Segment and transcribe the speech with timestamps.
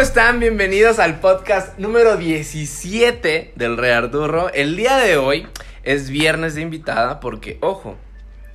[0.00, 0.40] ¿cómo están?
[0.40, 4.50] Bienvenidos al podcast número 17 del Rey Arturo.
[4.50, 5.46] El día de hoy
[5.82, 7.98] es viernes de invitada porque, ojo,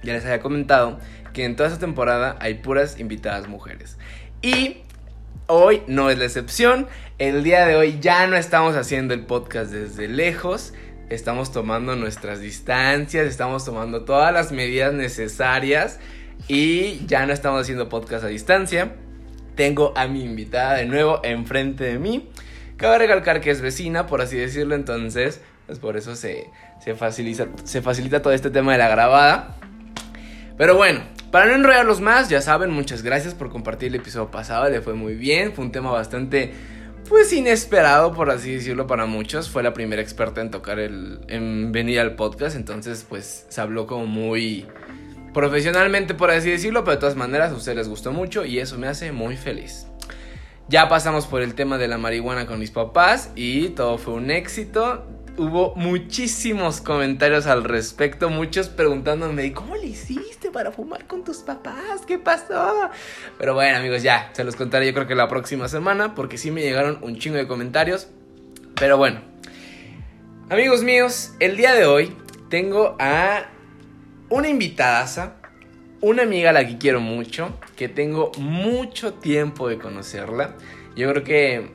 [0.01, 0.97] ya les había comentado
[1.33, 3.99] que en toda esta temporada hay puras invitadas mujeres.
[4.41, 4.77] Y
[5.45, 6.87] hoy no es la excepción.
[7.19, 10.73] El día de hoy ya no estamos haciendo el podcast desde lejos.
[11.11, 15.99] Estamos tomando nuestras distancias, estamos tomando todas las medidas necesarias
[16.47, 18.95] y ya no estamos haciendo podcast a distancia
[19.55, 22.29] tengo a mi invitada de nuevo enfrente de mí.
[22.77, 26.49] Cabe recalcar que es vecina, por así decirlo, entonces, pues por eso se,
[26.97, 29.55] facilita, se facilita todo este tema de la grabada.
[30.57, 31.01] Pero bueno,
[31.31, 34.93] para no enrollarlos más, ya saben, muchas gracias por compartir el episodio pasado, le fue
[34.93, 36.53] muy bien, fue un tema bastante,
[37.07, 39.49] pues inesperado, por así decirlo, para muchos.
[39.49, 43.87] Fue la primera experta en tocar el, en venir al podcast, entonces pues se habló
[43.87, 44.65] como muy
[45.35, 48.77] profesionalmente, por así decirlo, pero de todas maneras a ustedes les gustó mucho y eso
[48.77, 49.85] me hace muy feliz.
[50.69, 54.31] Ya pasamos por el tema de la marihuana con mis papás y todo fue un
[54.31, 55.05] éxito.
[55.37, 62.05] Hubo muchísimos comentarios al respecto, muchos preguntándome, ¿cómo le hiciste para fumar con tus papás?
[62.07, 62.89] ¿Qué pasó?
[63.37, 66.49] Pero bueno, amigos, ya, se los contaré yo creo que la próxima semana, porque sí
[66.49, 68.07] me llegaron un chingo de comentarios.
[68.79, 69.19] Pero bueno,
[70.49, 72.15] amigos míos, el día de hoy
[72.49, 73.49] tengo a
[74.29, 75.35] una invitada,
[76.01, 80.55] una amiga a la que quiero mucho, que tengo mucho tiempo de conocerla.
[80.95, 81.71] Yo creo que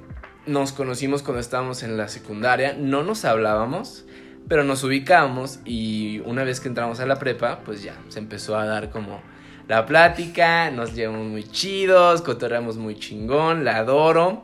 [0.46, 4.04] nos conocimos cuando estábamos en la secundaria, no nos hablábamos,
[4.48, 8.56] pero nos ubicamos y una vez que entramos a la prepa, pues ya, se empezó
[8.56, 9.20] a dar como
[9.68, 14.42] la plática, nos llevamos muy chidos, cotorreamos muy chingón, la adoro.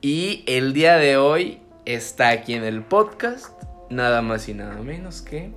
[0.00, 3.60] Y el día de hoy está aquí en el podcast,
[3.90, 5.50] nada más y nada menos que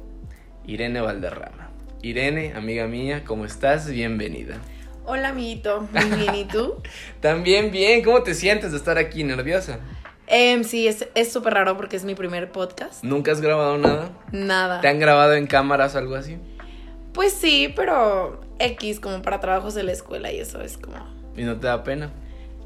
[0.66, 1.67] Irene Valderrama.
[2.02, 3.90] Irene, amiga mía, ¿cómo estás?
[3.90, 4.58] Bienvenida.
[5.06, 5.88] Hola, amiguito.
[5.91, 6.75] Muy bien, ¿y tú?
[7.22, 8.03] También bien.
[8.03, 9.24] ¿Cómo te sientes de estar aquí?
[9.24, 9.80] ¿Nerviosa?
[10.28, 13.03] Eh, sí, es súper raro porque es mi primer podcast.
[13.03, 14.12] ¿Nunca has grabado nada?
[14.31, 14.80] Nada.
[14.81, 16.38] ¿Te han grabado en cámaras o algo así?
[17.13, 20.97] Pues sí, pero X, como para trabajos de la escuela y eso es como...
[21.35, 22.12] ¿Y no te da pena?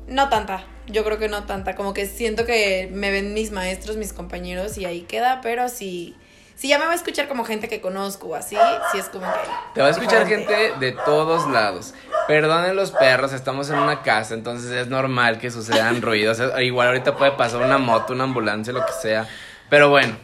[0.07, 3.95] No tanta, yo creo que no tanta, como que siento que me ven mis maestros,
[3.95, 6.15] mis compañeros y ahí queda, pero sí
[6.61, 8.55] si ya me va a escuchar como gente que conozco o así,
[8.91, 9.39] sí es como que.
[9.73, 11.95] Te va a escuchar gente de todos lados.
[12.27, 16.39] Perdonen los perros, estamos en una casa, entonces es normal que sucedan ruidos.
[16.59, 19.27] Igual ahorita puede pasar una moto, una ambulancia, lo que sea.
[19.71, 20.15] Pero bueno,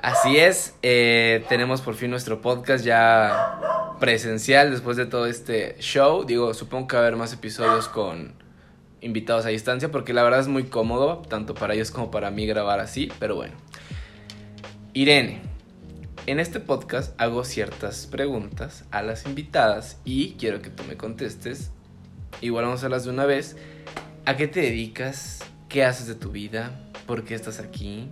[0.00, 0.76] así es.
[0.80, 3.58] Eh, tenemos por fin nuestro podcast ya
[4.00, 6.24] presencial después de todo este show.
[6.24, 8.32] Digo, supongo que va a haber más episodios con
[9.02, 12.46] invitados a distancia porque la verdad es muy cómodo, tanto para ellos como para mí
[12.46, 13.12] grabar así.
[13.18, 13.52] Pero bueno.
[14.94, 15.40] Irene,
[16.26, 21.70] en este podcast hago ciertas preguntas a las invitadas y quiero que tú me contestes.
[22.42, 23.56] Igual vamos a hacerlas de una vez.
[24.26, 25.38] ¿A qué te dedicas?
[25.70, 26.78] ¿Qué haces de tu vida?
[27.06, 28.10] ¿Por qué estás aquí?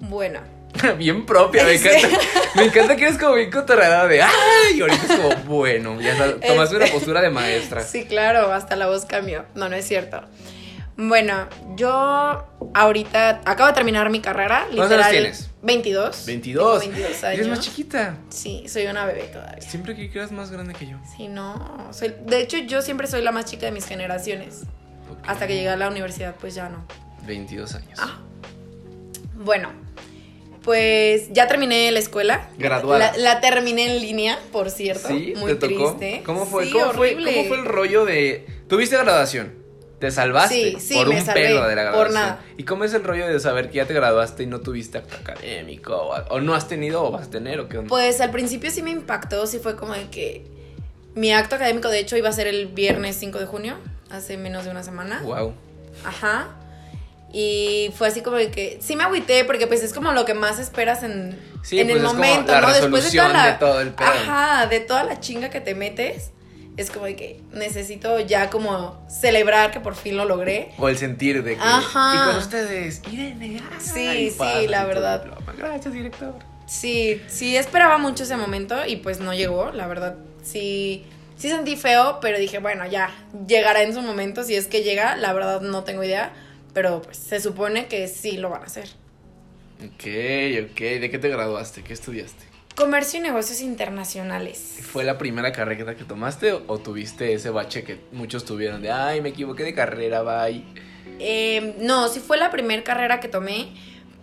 [0.00, 0.40] Bueno.
[0.98, 2.08] bien propia, me encanta.
[2.56, 4.30] Me encanta que eres como bien cotorreada de ¡ay!
[4.76, 6.14] Y ahorita es como, bueno, ya
[6.46, 7.80] tomas una este, postura de maestra.
[7.84, 9.46] Sí, claro, hasta la voz cambió.
[9.54, 10.20] No, no es cierto.
[10.96, 14.66] Bueno, yo ahorita acabo de terminar mi carrera.
[14.74, 15.50] ¿Cuántos años tienes?
[15.62, 16.26] 22.
[16.26, 16.80] 22.
[16.80, 17.38] 22 años.
[17.38, 18.16] Eres más chiquita.
[18.28, 19.60] Sí, soy una bebé todavía.
[19.60, 20.98] Siempre que eras más grande que yo.
[21.16, 21.88] Sí, no.
[21.92, 24.62] Soy, de hecho, yo siempre soy la más chica de mis generaciones.
[25.26, 26.86] Hasta que llegué a la universidad, pues ya no.
[27.26, 27.98] 22 años.
[28.00, 28.20] Ah.
[29.34, 29.72] Bueno,
[30.62, 32.48] pues ya terminé la escuela.
[32.56, 33.16] Graduada.
[33.16, 35.08] La, terminé en línea, por cierto.
[35.08, 35.96] Sí, muy ¿te tocó?
[35.96, 36.22] triste.
[36.24, 36.70] ¿Cómo fue?
[36.70, 38.46] ¿Cómo, fue ¿Cómo fue el rollo de.
[38.68, 39.63] ¿Tuviste graduación?
[39.98, 41.92] Te salvaste por un pelo de la graduación.
[41.94, 42.40] Por nada.
[42.56, 45.16] ¿Y cómo es el rollo de saber que ya te graduaste y no tuviste acto
[45.16, 45.96] académico?
[46.30, 47.88] O, no has tenido o vas a tener o qué onda?
[47.88, 50.44] Pues al principio sí me impactó, sí fue como de que
[51.14, 53.76] mi acto académico de hecho iba a ser el viernes 5 de junio,
[54.10, 55.20] hace menos de una semana.
[55.22, 55.54] Wow.
[56.04, 56.48] Ajá.
[57.32, 60.34] Y fue así como de que sí me agüité porque pues es como lo que
[60.34, 61.38] más esperas en,
[61.70, 62.68] en el pues momento, ¿no?
[62.72, 64.06] Después de, toda la, de todo el pedo.
[64.06, 66.30] Ajá, de toda la chinga que te metes
[66.76, 70.72] es como de que necesito ya como celebrar que por fin lo logré.
[70.78, 71.62] O el sentir de que...
[71.62, 72.12] Ajá.
[72.14, 73.62] Y con ustedes, Irene.
[73.78, 75.24] sí, sí, la verdad.
[75.56, 76.34] Gracias, director.
[76.66, 80.16] Sí, sí, esperaba mucho ese momento y pues no llegó, la verdad.
[80.42, 81.04] Sí,
[81.36, 83.10] sí sentí feo, pero dije, bueno, ya,
[83.46, 84.42] llegará en su momento.
[84.42, 86.32] Si es que llega, la verdad no tengo idea,
[86.72, 88.88] pero pues se supone que sí lo van a hacer.
[89.80, 90.80] Ok, ok.
[90.80, 91.82] ¿De qué te graduaste?
[91.82, 92.53] ¿Qué estudiaste?
[92.76, 94.78] Comercio y negocios internacionales.
[94.82, 99.20] ¿Fue la primera carrera que tomaste o, tuviste ese bache que muchos tuvieron de, ay,
[99.20, 100.64] me equivoqué de carrera, bye?
[101.20, 103.68] Eh, no, sí fue la primera carrera que tomé,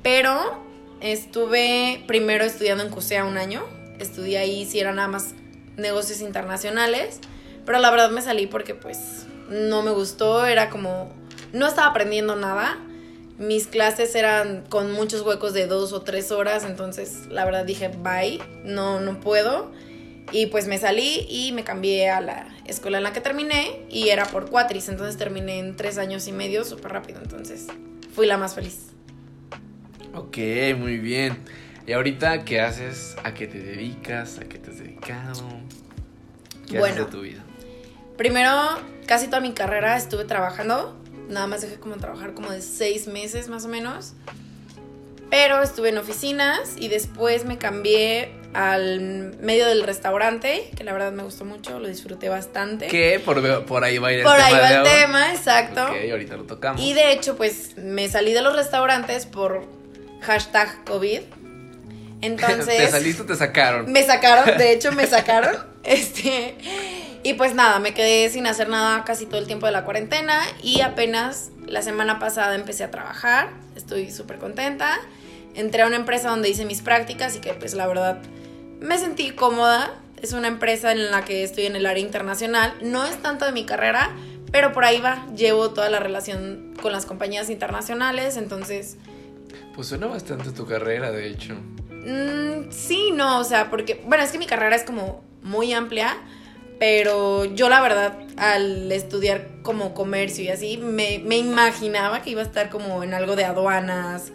[0.04, 0.62] pero
[1.00, 3.64] estuve primero estudiando en CUSEA un año.
[4.00, 5.34] Estudié ahí, si era nada más
[5.78, 7.22] negocios internacionales,
[7.66, 11.14] pero la verdad me salí porque pues no me gustó, era como
[11.54, 12.78] No estaba aprendiendo nada.
[13.42, 17.88] Mis clases eran con muchos huecos de dos o tres horas, entonces la verdad dije,
[17.88, 19.72] bye, no, no puedo.
[20.32, 24.10] Y pues me salí y me cambié a la escuela en la que terminé y
[24.10, 27.66] era por cuatris, entonces terminé en tres años y medio súper rápido, entonces
[28.14, 28.90] fui la más feliz.
[30.14, 30.38] Ok,
[30.78, 31.40] muy bien.
[31.88, 33.16] ¿Y ahorita qué haces?
[33.24, 34.38] ¿A qué te dedicas?
[34.38, 35.42] ¿A qué te has dedicado?
[36.68, 37.06] ¿Qué haces Bueno.
[37.06, 37.44] de tu vida?
[38.18, 38.52] Primero,
[39.08, 41.01] casi toda mi carrera estuve trabajando.
[41.32, 44.14] Nada más dejé como trabajar como de seis meses más o menos.
[45.30, 51.14] Pero estuve en oficinas y después me cambié al medio del restaurante, que la verdad
[51.14, 52.88] me gustó mucho, lo disfruté bastante.
[52.88, 53.22] ¿Qué?
[53.24, 55.86] Por, por ahí va a ir el Por tema ahí de va el tema, exacto.
[55.86, 56.82] Ok, ahorita lo tocamos.
[56.82, 59.66] Y de hecho, pues me salí de los restaurantes por
[60.22, 61.22] hashtag COVID.
[62.22, 62.78] Entonces.
[62.78, 63.90] ¿Te saliste o te sacaron?
[63.90, 65.56] Me sacaron, de hecho me sacaron.
[65.84, 66.56] Este.
[67.24, 70.42] Y pues nada, me quedé sin hacer nada casi todo el tiempo de la cuarentena.
[70.64, 73.50] Y apenas la semana pasada empecé a trabajar.
[73.76, 75.00] Estoy súper contenta.
[75.54, 78.22] Entré a una empresa donde hice mis prácticas y que pues la verdad
[78.80, 79.94] me sentí cómoda.
[80.22, 82.74] Es una empresa en la que estoy en el área internacional.
[82.82, 84.12] No es tanto de mi carrera,
[84.52, 85.26] pero por ahí va.
[85.36, 88.38] Llevo toda la relación con las compañías internacionales.
[88.38, 88.98] Entonces,
[89.76, 91.56] Pues suena bastante tu carrera, de hecho.
[91.90, 96.18] Mm, sí, no, o sea, porque, bueno, es que mi carrera es como muy amplia,
[96.82, 102.42] pero yo la verdad, al estudiar como comercio y así, me, me imaginaba que iba
[102.42, 104.32] a estar como en algo de aduanas,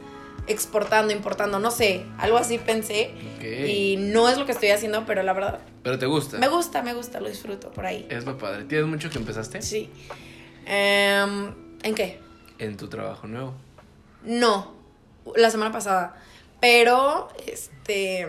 [0.47, 3.11] exportando, importando, no sé, algo así pensé.
[3.37, 3.43] Ok.
[3.43, 6.39] Y no es lo que estoy haciendo, pero la verdad, Pero te gusta.
[6.39, 8.07] me gusta, me gusta, lo disfruto por ahí.
[8.11, 8.63] Es lo padre.
[8.63, 9.61] ¿Tienes mucho que empezaste?
[9.61, 9.91] Sí.
[10.67, 11.53] Em,
[11.83, 12.21] ¿En qué?
[12.61, 13.55] En tu trabajo nuevo.
[14.23, 14.73] No,
[15.35, 16.15] la semana pasada.
[16.61, 18.29] Pero, este.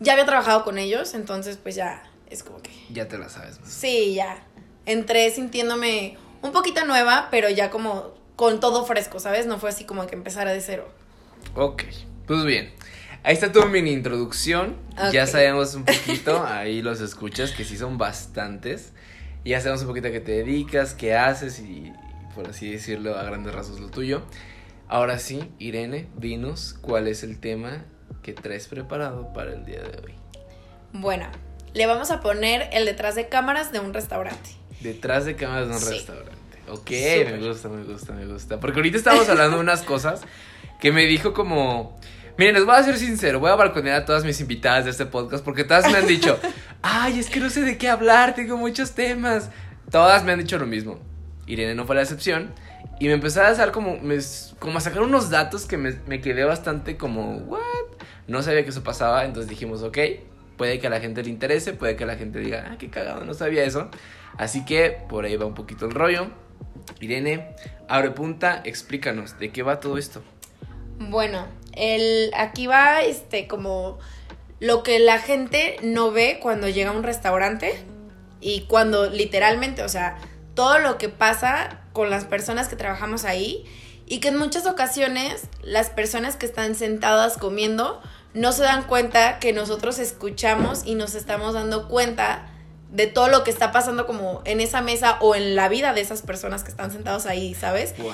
[0.00, 2.70] Ya había trabajado con ellos, entonces, pues ya es como que.
[2.90, 3.68] Ya te la sabes más.
[3.68, 4.42] Sí, ya.
[4.86, 9.46] Entré sintiéndome un poquito nueva, pero ya como con todo fresco, ¿sabes?
[9.46, 10.88] No fue así como que empezara de cero.
[11.54, 11.82] Ok,
[12.26, 12.72] pues bien.
[13.22, 14.76] Ahí está tu mini introducción.
[15.12, 18.92] Ya sabemos un poquito, ahí los escuchas, que sí son bastantes.
[19.44, 21.92] Ya sabemos un poquito a qué te dedicas, qué haces y,
[22.34, 24.22] por así decirlo, a grandes rasgos lo tuyo.
[24.88, 27.84] Ahora sí, Irene, dinos cuál es el tema
[28.22, 30.14] que traes preparado para el día de hoy.
[30.92, 31.26] Bueno,
[31.74, 34.50] le vamos a poner el detrás de cámaras de un restaurante.
[34.80, 35.90] Detrás de cámaras de un Sí.
[35.94, 36.30] restaurante.
[36.68, 38.60] Ok, me gusta, me gusta, me gusta.
[38.60, 40.22] Porque ahorita estamos hablando de unas cosas
[40.80, 41.98] que me dijo como...
[42.38, 45.04] Miren, les voy a ser sincero, voy a balconear a todas mis invitadas de este
[45.04, 46.38] podcast porque todas me han dicho,
[46.82, 49.50] ay, es que no sé de qué hablar, tengo muchos temas.
[49.90, 50.98] Todas me han dicho lo mismo.
[51.46, 52.54] Irene no fue la excepción.
[52.98, 54.18] Y me empezó a dar como, me-
[54.58, 57.60] como a sacar unos datos que me, me quedé bastante como, ¿what?
[58.26, 59.98] No sabía que eso pasaba, entonces dijimos, ok,
[60.60, 63.24] puede que a la gente le interese, puede que la gente diga, ah, qué cagado,
[63.24, 63.88] no sabía eso.
[64.36, 66.26] Así que por ahí va un poquito el rollo.
[67.00, 67.56] Irene,
[67.88, 70.22] abre punta, explícanos, ¿de qué va todo esto?
[70.98, 73.98] Bueno, el, aquí va este como
[74.58, 77.82] lo que la gente no ve cuando llega a un restaurante
[78.42, 80.18] y cuando literalmente, o sea,
[80.52, 83.64] todo lo que pasa con las personas que trabajamos ahí
[84.04, 88.02] y que en muchas ocasiones las personas que están sentadas comiendo
[88.34, 92.46] no se dan cuenta que nosotros escuchamos y nos estamos dando cuenta
[92.92, 96.00] de todo lo que está pasando como en esa mesa o en la vida de
[96.00, 97.94] esas personas que están sentados ahí, ¿sabes?
[97.98, 98.12] Wow.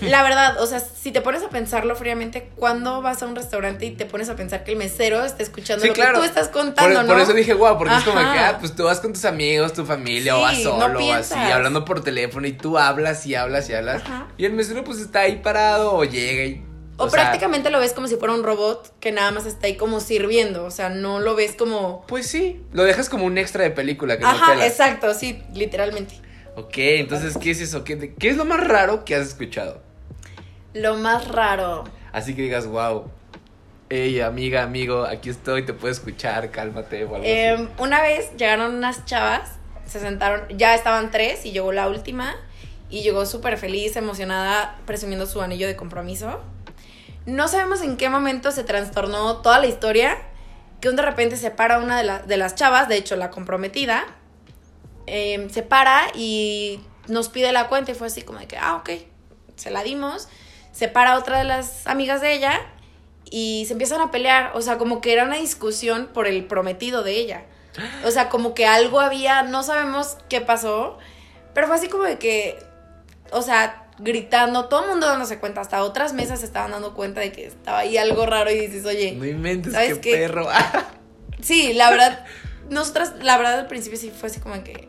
[0.00, 3.84] La verdad, o sea, si te pones a pensarlo fríamente, ¿cuándo vas a un restaurante
[3.84, 6.14] y te pones a pensar que el mesero está escuchando Sí, lo claro.
[6.14, 7.08] que tú estás Por, contando, no?
[7.08, 9.74] por eso dije, wow, porque es como que, ah, pues tú vas con tus amigos,
[9.74, 13.34] tu familia, o vas no solo, o así, hablando por teléfono, y tú hablas y
[13.34, 14.00] hablas y hablas.
[14.02, 14.28] Ajá.
[14.38, 16.64] Y el mesero, pues está ahí parado, o llega y.
[16.98, 19.76] O, sea, prácticamente lo ves como si fuera un robot que nada más está ahí
[19.76, 22.04] como sirviendo, o sea, no lo ves como...
[22.06, 26.14] Pues sí, lo dejas como un extra de película que Ajá, exacto, sí, literalmente.
[26.54, 27.84] Ok, entonces, ¿qué es eso?
[27.84, 29.82] ¿Qué, ¿Qué es lo más raro que has escuchado?
[30.72, 31.84] Lo más raro.
[32.12, 33.10] Así que digas, wow.
[33.90, 37.30] Ey, amiga, amigo, aquí estoy, te puedo escuchar, cálmate o algo así.
[37.30, 39.50] Em, una vez llegaron unas chavas,
[39.86, 42.36] se sentaron, ya estaban tres y llegó la última
[42.88, 46.40] y llegó súper feliz, emocionada, presumiendo su anillo de compromiso.
[47.26, 50.16] No sabemos en qué momento se trastornó toda la historia,
[50.80, 54.04] que un de repente se para una de, de las chavas, de hecho la comprometida,
[55.06, 58.76] em, se para y nos pide la cuenta y fue así como de que, ah,
[58.76, 58.90] ok,
[59.56, 60.28] se la dimos.
[60.72, 62.60] Se para otra de las amigas de ella
[63.30, 67.02] y se empiezan a pelear, o sea, como que era una discusión por el prometido
[67.02, 67.44] de ella.
[68.04, 70.98] O sea, como que algo había, no sabemos qué pasó,
[71.54, 72.58] pero fue así como de que,
[73.32, 77.20] o sea, gritando, todo el mundo dándose cuenta, hasta otras mesas se estaban dando cuenta
[77.20, 80.16] de que estaba ahí algo raro y dices, oye, no inventes, ¿sabes qué, qué?
[80.16, 80.48] perro.
[81.40, 82.24] sí, la verdad,
[82.70, 84.88] nosotras, la verdad al principio sí fue así como que,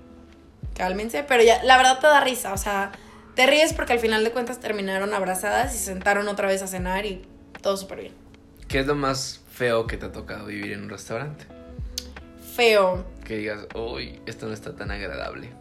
[0.76, 2.92] cálmense, pero ya, la verdad te da risa, o sea,
[3.36, 6.68] te ríes porque al final de cuentas terminaron abrazadas y se sentaron otra vez a
[6.68, 7.22] cenar y
[7.62, 8.14] todo súper bien.
[8.68, 11.46] ¿Qué es lo más feo que te ha tocado vivir en un restaurante?
[12.56, 13.06] Feo.
[13.24, 15.52] Que digas, uy, esto no está tan agradable.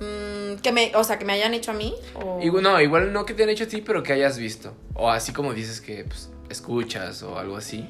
[0.00, 1.94] Mm, que me, o sea, que me hayan hecho a mí.
[2.14, 2.40] O...
[2.42, 4.74] Igual- no, igual no que te han hecho a ti, pero que hayas visto.
[4.94, 7.88] O así como dices que pues, escuchas o algo así.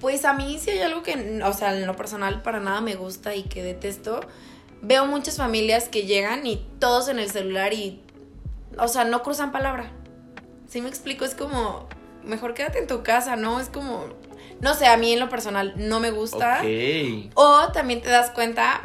[0.00, 2.94] Pues a mí sí hay algo que, o sea, en lo personal para nada me
[2.94, 4.20] gusta y que detesto.
[4.82, 8.00] Veo muchas familias que llegan y todos en el celular y,
[8.78, 9.92] o sea, no cruzan palabra.
[10.68, 11.26] ¿Sí me explico?
[11.26, 11.86] Es como,
[12.24, 13.60] mejor quédate en tu casa, ¿no?
[13.60, 14.06] Es como,
[14.60, 16.60] no sé, a mí en lo personal no me gusta.
[16.62, 17.30] Ok.
[17.34, 18.80] O también te das cuenta,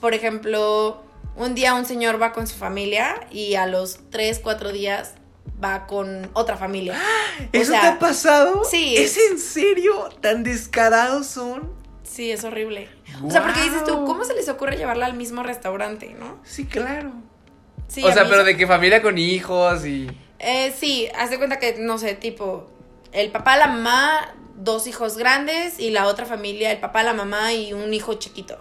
[0.00, 1.02] por ejemplo,
[1.38, 5.14] un día un señor va con su familia y a los 3, 4 días
[5.62, 7.00] va con otra familia.
[7.40, 8.64] O ¿Eso sea, te ha pasado?
[8.68, 8.96] sí.
[8.96, 10.08] ¿Es en serio?
[10.20, 11.72] ¿Tan descarados son?
[12.02, 12.88] Sí, es horrible.
[13.24, 14.04] O sea, porque dices tú.
[14.04, 16.38] ¿cómo se les ocurre llevarla al mismo restaurante, no?
[16.42, 17.12] Sí, claro.
[17.86, 20.10] Sí, o sea, mí pero de que familia con hijos y...
[20.40, 22.68] Eh, sí, haz de cuenta que, no sé, tipo,
[23.12, 27.52] el papá, la mamá, dos hijos grandes y la otra familia, el papá, la mamá
[27.52, 28.58] y un hijo chiquito.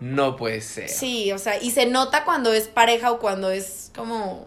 [0.00, 0.88] No puede ser.
[0.88, 4.46] Sí, o sea, y se nota cuando es pareja o cuando es como...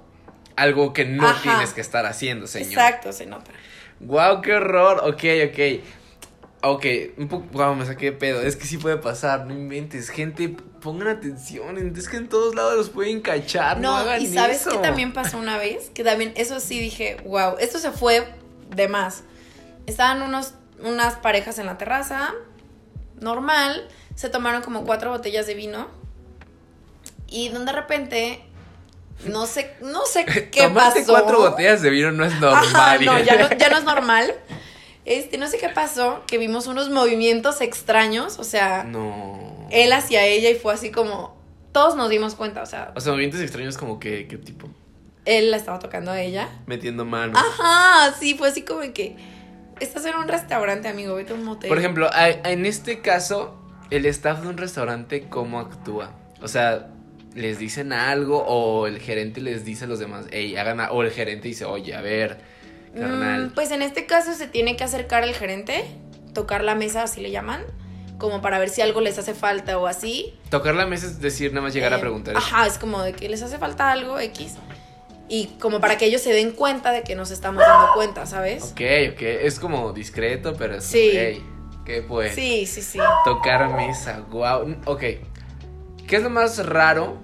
[0.56, 1.42] Algo que no Ajá.
[1.42, 2.70] tienes que estar haciendo, señor.
[2.70, 3.52] Exacto, se nota.
[4.00, 5.02] Wow, qué horror.
[5.04, 5.84] Ok, ok.
[6.64, 6.86] Ok,
[7.18, 7.48] un poco.
[7.54, 8.42] Wow, me saqué de pedo.
[8.42, 10.10] Es que sí puede pasar, no inventes.
[10.10, 10.50] Gente,
[10.82, 11.78] pongan atención.
[11.98, 13.78] Es que en todos lados los pueden cachar.
[13.78, 17.18] No, No, hagan y sabes que también pasó una vez, que también eso sí dije,
[17.26, 18.28] wow, esto se fue
[18.76, 19.24] de más.
[19.88, 20.54] Estaban unos,
[20.84, 22.34] unas parejas en la terraza,
[23.20, 23.88] normal,
[24.22, 25.88] se tomaron como cuatro botellas de vino
[27.28, 28.44] y de repente,
[29.26, 31.12] no sé, no sé qué Tomarte pasó.
[31.14, 32.64] cuatro botellas de vino no es normal.
[32.66, 34.36] Ajá, no, ya no, ya no es normal.
[35.06, 39.68] Este, no sé qué pasó, que vimos unos movimientos extraños, o sea, No.
[39.72, 41.36] él hacia ella y fue así como,
[41.72, 44.70] todos nos dimos cuenta, o sea, O sea, movimientos extraños como que, ¿qué tipo?
[45.26, 46.48] él la estaba tocando a ella.
[46.68, 47.40] Metiendo manos.
[47.40, 49.16] Ajá, sí, fue así como que
[49.80, 51.70] estás en un restaurante, amigo, vete a un motel.
[51.70, 53.56] Por ejemplo, en este caso,
[53.92, 56.14] el staff de un restaurante, ¿cómo actúa?
[56.42, 56.88] O sea,
[57.36, 61.04] ¿les dicen algo o el gerente les dice a los demás, hey, hagan, a-", o
[61.04, 62.40] el gerente dice, oye, a ver,
[62.98, 63.48] carnal.
[63.48, 65.86] Mm, pues en este caso se tiene que acercar al gerente,
[66.34, 67.64] tocar la mesa, así le llaman,
[68.18, 70.34] como para ver si algo les hace falta o así.
[70.50, 72.36] Tocar la mesa es decir, nada más llegar a Eh, preguntar.
[72.38, 74.56] Ajá, es como de que les hace falta algo X.
[75.28, 78.64] Y como para que ellos se den cuenta de que nos estamos dando cuenta, ¿sabes?
[78.64, 78.82] Ok,
[79.14, 81.10] ok, es como discreto, pero es Sí.
[81.14, 81.42] hey,
[81.86, 82.34] ¿qué pues?
[82.36, 83.00] Sí, sí, sí.
[83.26, 84.76] Tocar mesa, wow.
[84.86, 85.00] Ok,
[86.08, 87.18] ¿qué es lo más raro?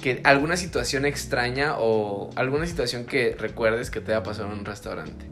[0.00, 4.64] Que alguna situación extraña o alguna situación que recuerdes que te haya pasado en un
[4.64, 5.26] restaurante.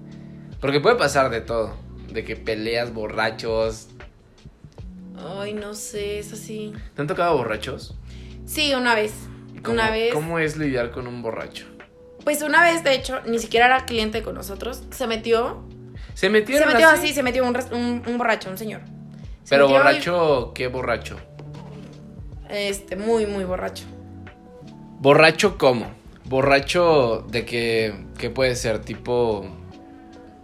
[0.60, 1.74] Porque puede pasar de todo.
[2.10, 3.88] De que peleas borrachos.
[5.16, 6.72] Ay, no sé, es así.
[6.94, 7.94] ¿Te han tocado borrachos?
[8.46, 9.12] Sí, una vez.
[9.54, 10.12] ¿Y cómo- Una vez.
[10.14, 11.66] ¿Cómo es lidiar con un borracho?
[12.24, 14.82] Pues una vez, de hecho, ni siquiera era cliente con nosotros.
[14.90, 15.62] Se metió.
[16.14, 17.06] ¿Se metieron Se metió así?
[17.06, 18.80] así, se metió un, un, un borracho, un señor.
[19.42, 21.16] Se Pero y- borracho, ¿qué borracho?
[22.48, 23.84] Este, muy, muy borracho.
[25.00, 25.86] ¿Borracho cómo?
[26.24, 28.80] ¿Borracho de que, qué puede ser?
[28.80, 29.44] ¿Tipo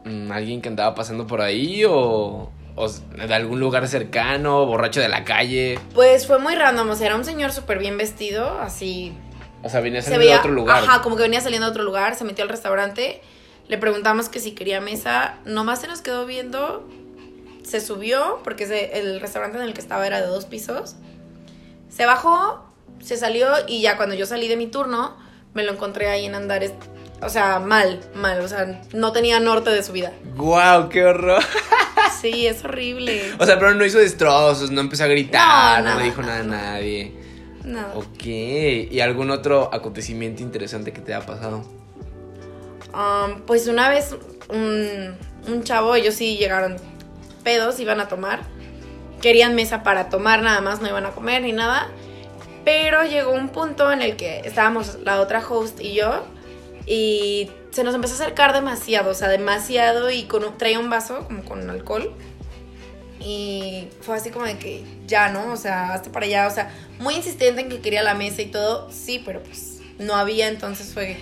[0.04, 4.66] mm, alguien que andaba pasando por ahí o, o de algún lugar cercano?
[4.66, 5.78] ¿Borracho de la calle?
[5.94, 9.12] Pues fue muy random, o sea, era un señor súper bien vestido, así.
[9.62, 10.34] O sea, venía Se saliendo veía.
[10.34, 10.82] de otro lugar.
[10.82, 13.20] Ajá, como que venía saliendo de otro lugar, se metió al restaurante.
[13.70, 15.36] Le preguntamos que si quería mesa.
[15.44, 16.86] Nomás se nos quedó viendo.
[17.62, 20.96] Se subió, porque se- el restaurante en el que estaba era de dos pisos.
[21.88, 22.64] Se bajó,
[23.00, 25.16] se salió y ya cuando yo salí de mi turno,
[25.54, 26.72] me lo encontré ahí en Andares.
[27.22, 28.40] O sea, mal, mal.
[28.40, 30.12] O sea, no tenía norte de su vida.
[30.36, 31.42] ¡Guau, qué horror!
[32.20, 33.32] Sí, es horrible.
[33.38, 36.42] O sea, pero no hizo destrozos, no empezó a gritar, No, le dijo nada a
[36.42, 37.14] nadie.
[37.64, 37.80] No.
[37.94, 38.26] Ok.
[38.26, 41.64] ¿Y algún otro acontecimiento interesante que te haya pasado?
[43.46, 44.14] Pues una vez
[44.48, 45.16] un,
[45.46, 46.76] un chavo, ellos sí llegaron
[47.44, 48.42] pedos, iban a tomar.
[49.20, 51.88] Querían mesa para tomar nada más, no iban a comer ni nada.
[52.64, 56.24] Pero llegó un punto en el que estábamos la otra host y yo
[56.86, 61.24] y se nos empezó a acercar demasiado, o sea, demasiado y con traía un vaso
[61.24, 62.12] como con alcohol.
[63.20, 65.52] Y fue así como de que ya, ¿no?
[65.52, 68.46] O sea, hasta para allá, o sea, muy insistente en que quería la mesa y
[68.46, 71.18] todo, sí, pero pues no había, entonces fue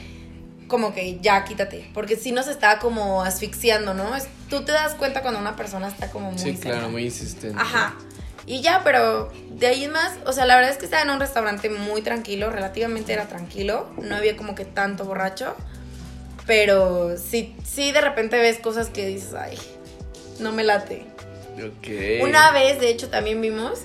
[0.68, 4.14] como que ya quítate, porque si nos estaba como asfixiando, ¿no?
[4.14, 6.70] Es- tú te das cuenta cuando una persona está como muy Sí, cerca.
[6.70, 7.58] claro, muy insistente.
[7.60, 7.94] Ajá.
[8.46, 11.10] Y ya, pero de ahí en más, o sea, la verdad es que estaba en
[11.10, 15.54] un restaurante muy tranquilo, relativamente era tranquilo, no había como que tanto borracho,
[16.46, 19.58] pero sí, sí de repente ves cosas que dices, ay,
[20.40, 21.04] no me late.
[21.56, 22.22] Ok.
[22.22, 23.80] Una vez, de hecho, también vimos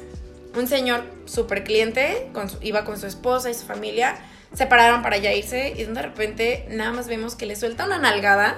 [0.56, 4.16] un señor súper cliente, con su- iba con su esposa y su familia,
[4.54, 7.98] se pararon para ya irse y de repente nada más vemos que le suelta una
[8.00, 8.58] nalgada.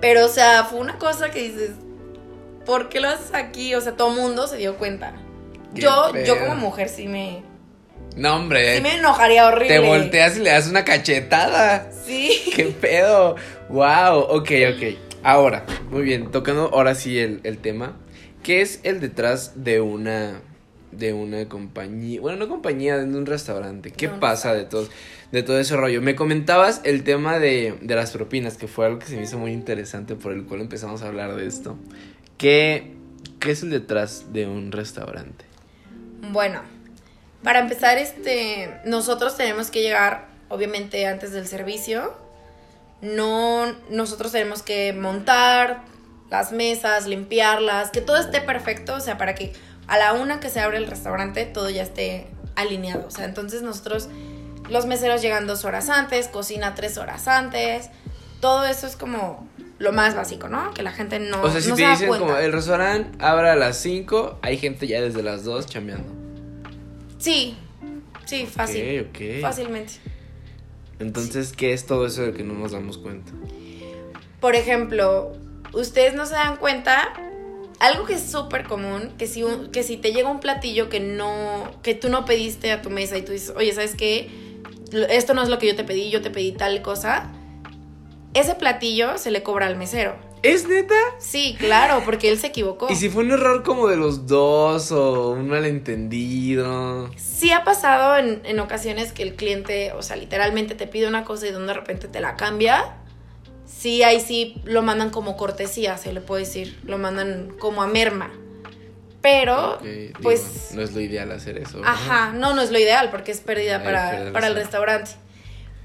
[0.00, 1.70] Pero, o sea, fue una cosa que dices,
[2.66, 3.74] ¿por qué lo haces aquí?
[3.74, 5.12] O sea, todo el mundo se dio cuenta.
[5.74, 7.42] Qué Yo, yo como mujer sí me,
[8.16, 8.76] No, hombre.
[8.76, 9.68] sí me enojaría horrible.
[9.74, 11.90] te volteas y le das una cachetada.
[12.04, 12.42] Sí.
[12.56, 13.36] ¿Qué pedo?
[13.68, 14.98] Wow, ok, ok.
[15.22, 17.96] Ahora, muy bien, tocando ahora sí el, el tema.
[18.42, 20.40] ¿Qué es el detrás de una
[20.92, 22.20] de una compañía?
[22.20, 23.90] Bueno, no compañía, de un restaurante.
[23.90, 24.88] ¿Qué pasa de todo,
[25.32, 26.00] de todo ese rollo?
[26.00, 29.38] Me comentabas el tema de, de las propinas, que fue algo que se me hizo
[29.38, 31.76] muy interesante, por el cual empezamos a hablar de esto.
[32.38, 32.94] ¿Qué,
[33.40, 35.44] qué es el detrás de un restaurante?
[36.30, 36.60] Bueno,
[37.42, 42.14] para empezar, este, nosotros tenemos que llegar, obviamente, antes del servicio.
[43.00, 45.82] No, nosotros tenemos que montar
[46.30, 49.52] las mesas, limpiarlas, que todo esté perfecto, o sea, para que
[49.86, 53.06] a la una que se abre el restaurante todo ya esté alineado.
[53.06, 54.08] O sea, entonces nosotros,
[54.68, 57.90] los meseros llegan dos horas antes, cocina tres horas antes,
[58.40, 59.48] todo eso es como
[59.78, 60.72] lo más básico, ¿no?
[60.74, 63.50] Que la gente no, o sea, si no te se dicen como el restaurante abre
[63.50, 66.12] a las 5, hay gente ya desde las 2 chambeando.
[67.18, 67.56] Sí,
[68.24, 69.00] sí, fácil.
[69.00, 69.40] Ok, ok.
[69.40, 69.94] Fácilmente.
[71.00, 73.32] Entonces, ¿qué es todo eso de que no nos damos cuenta?
[74.40, 75.32] Por ejemplo,
[75.72, 77.12] ustedes no se dan cuenta,
[77.82, 81.00] algo que es súper común, que si, un- que si te llega un platillo que
[81.00, 84.30] no, que tú no pediste a tu mesa y tú dices, oye, ¿sabes qué?
[85.10, 87.30] Esto no es lo que yo te pedí, yo te pedí tal cosa.
[88.34, 90.16] Ese platillo se le cobra al mesero.
[90.42, 90.94] ¿Es neta?
[91.20, 92.88] Sí, claro, porque él se equivocó.
[92.90, 97.10] ¿Y si fue un error como de los dos o un malentendido?
[97.16, 101.24] Sí ha pasado en, en ocasiones que el cliente, o sea, literalmente te pide una
[101.24, 102.96] cosa y de repente te la cambia.
[103.82, 106.78] Sí, ahí sí lo mandan como cortesía, se le puede decir.
[106.84, 108.30] Lo mandan como a merma.
[109.20, 111.80] Pero, digo, pues, no es lo ideal hacer eso.
[111.84, 115.10] ajá, no, no es lo ideal porque es pérdida Ay, para, pérdida para el restaurante.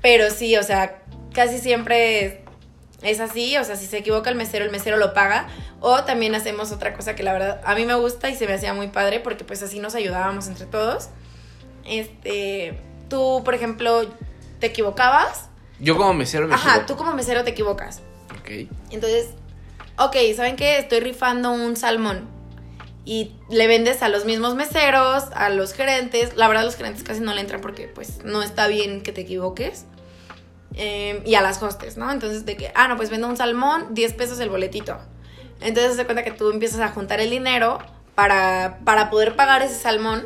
[0.03, 1.01] Pero sí, o sea,
[1.33, 2.33] casi siempre es,
[3.01, 3.57] es así.
[3.57, 5.47] O sea, si se equivoca el mesero, el mesero lo paga.
[5.79, 8.53] O también hacemos otra cosa que la verdad a mí me gusta y se me
[8.53, 11.09] hacía muy padre porque pues así nos ayudábamos entre todos.
[11.83, 12.79] Este,
[13.09, 14.07] tú, por ejemplo,
[14.59, 15.46] te equivocabas.
[15.79, 16.85] Yo como mesero me Ajá, equivoco.
[16.87, 18.01] tú como mesero te equivocas.
[18.39, 18.67] Ok.
[18.91, 19.29] Entonces,
[19.97, 20.79] ok, ¿saben qué?
[20.79, 22.27] Estoy rifando un salmón.
[23.05, 26.35] Y le vendes a los mismos meseros, a los gerentes.
[26.35, 29.21] La verdad, los gerentes casi no le entran porque, pues, no está bien que te
[29.21, 29.85] equivoques.
[30.73, 32.11] Eh, y a las hostes, ¿no?
[32.11, 34.97] Entonces, de que, ah, no, pues vendo un salmón, 10 pesos el boletito.
[35.61, 37.79] Entonces, se cuenta que tú empiezas a juntar el dinero
[38.13, 40.25] para, para poder pagar ese salmón.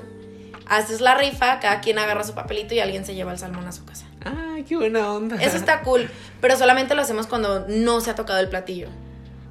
[0.66, 3.72] Haces la rifa, cada quien agarra su papelito y alguien se lleva el salmón a
[3.74, 4.06] su casa.
[4.24, 5.36] Ay, qué buena onda.
[5.42, 6.10] Eso está cool,
[6.42, 8.88] pero solamente lo hacemos cuando no se ha tocado el platillo.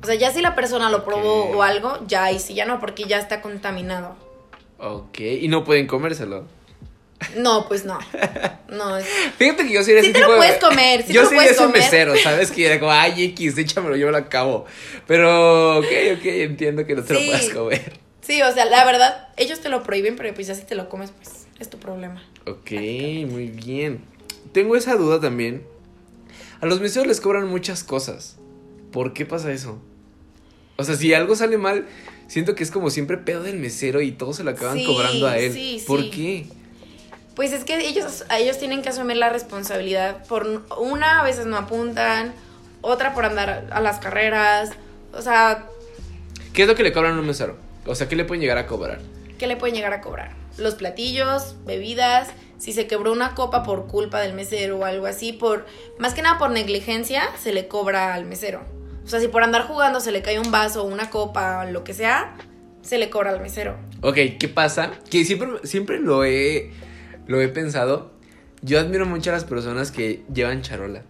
[0.03, 2.81] O sea, ya si la persona lo probó o algo, ya ahí sí, ya no,
[2.81, 4.17] porque ya está contaminado.
[4.79, 6.47] Ok, y no pueden comérselo.
[7.37, 7.99] No, pues no.
[8.71, 9.05] No, es-
[9.37, 11.27] Fíjate que yo sería Sí ese te lo tipo de- puedes comer, sí yo lo
[11.29, 11.83] sería puedes ese comer.
[11.83, 12.51] mesero, ¿sabes?
[12.51, 14.65] Que era como, ay, X, échamelo, yo me lo acabo.
[15.07, 17.21] Pero, ok, ok, entiendo que no te Sí.
[17.21, 17.93] lo puedas comer.
[18.23, 20.89] Sí, o sea, la verdad, ellos te lo prohíben, pero pues ya si te lo
[20.89, 22.23] comes, pues es tu problema.
[22.47, 22.71] Ok,
[23.27, 24.03] muy bien.
[24.53, 25.65] Tengo esa duda también.
[26.61, 28.37] A los meseros les cobran muchas cosas.
[28.93, 29.79] ¿Por qué pasa eso?
[30.77, 31.87] O sea, si algo sale mal,
[32.27, 35.27] siento que es como siempre pedo del mesero y todos se lo acaban Sí, cobrando
[35.27, 35.53] a él.
[35.53, 36.11] sí, ¿Por sí.
[36.11, 36.47] qué?
[37.37, 40.25] Pues es que ellos, ellos tienen que asumir la responsabilidad.
[40.27, 42.35] Por una, a veces no apuntan,
[42.83, 44.71] otra por andar a las carreras.
[45.13, 45.67] O sea,
[46.53, 47.57] ¿Qué es lo que le cobran a un mesero?
[47.87, 49.01] O sea, ¿qué le pueden llegar a cobrar?
[49.39, 50.33] ¿qué le pueden llegar a cobrar?
[50.59, 52.29] Los platillos, bebidas,
[52.61, 55.65] si se quebró una copa por culpa del mesero o algo así, por
[55.99, 58.61] más que nada por negligencia, se le cobra al mesero.
[59.03, 61.95] O sea, si por andar jugando se le cae un vaso, una copa, lo que
[61.95, 62.37] sea,
[62.83, 63.79] se le cobra al mesero.
[64.03, 64.93] Ok, ¿qué pasa?
[65.11, 66.71] Que siempre, siempre lo he,
[67.27, 68.13] lo he pensado.
[68.61, 71.03] Yo admiro mucho a las personas que llevan charola.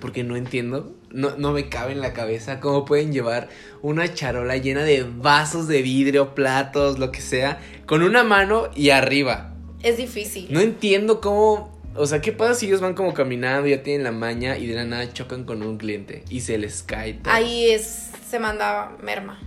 [0.00, 3.48] Porque no entiendo, no, no me cabe en la cabeza cómo pueden llevar
[3.80, 8.90] una charola llena de vasos de vidrio, platos, lo que sea, con una mano y
[8.90, 9.55] arriba.
[9.82, 10.48] Es difícil.
[10.50, 14.12] No entiendo cómo, o sea, ¿qué pasa si ellos van como caminando, ya tienen la
[14.12, 17.32] maña y de la nada chocan con un cliente y se les cae todo?
[17.32, 19.38] Ahí es, se manda merma.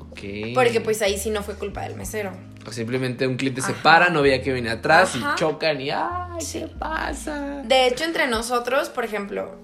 [0.00, 0.20] Ok.
[0.54, 2.32] Porque pues ahí sí no fue culpa del mesero.
[2.66, 5.32] O simplemente un cliente se para, no veía que venía atrás Ajá.
[5.34, 6.60] y chocan y ¡ay, Sí.
[6.60, 7.62] qué pasa!
[7.64, 9.56] De hecho, entre nosotros, por ejemplo,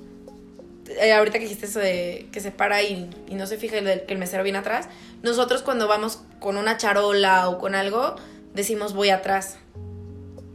[1.00, 4.02] eh, ahorita que dijiste eso de que se para y, y no se fija el,
[4.04, 4.88] que el mesero viene atrás,
[5.22, 8.16] nosotros cuando vamos con una charola o con algo,
[8.54, 9.58] decimos voy atrás.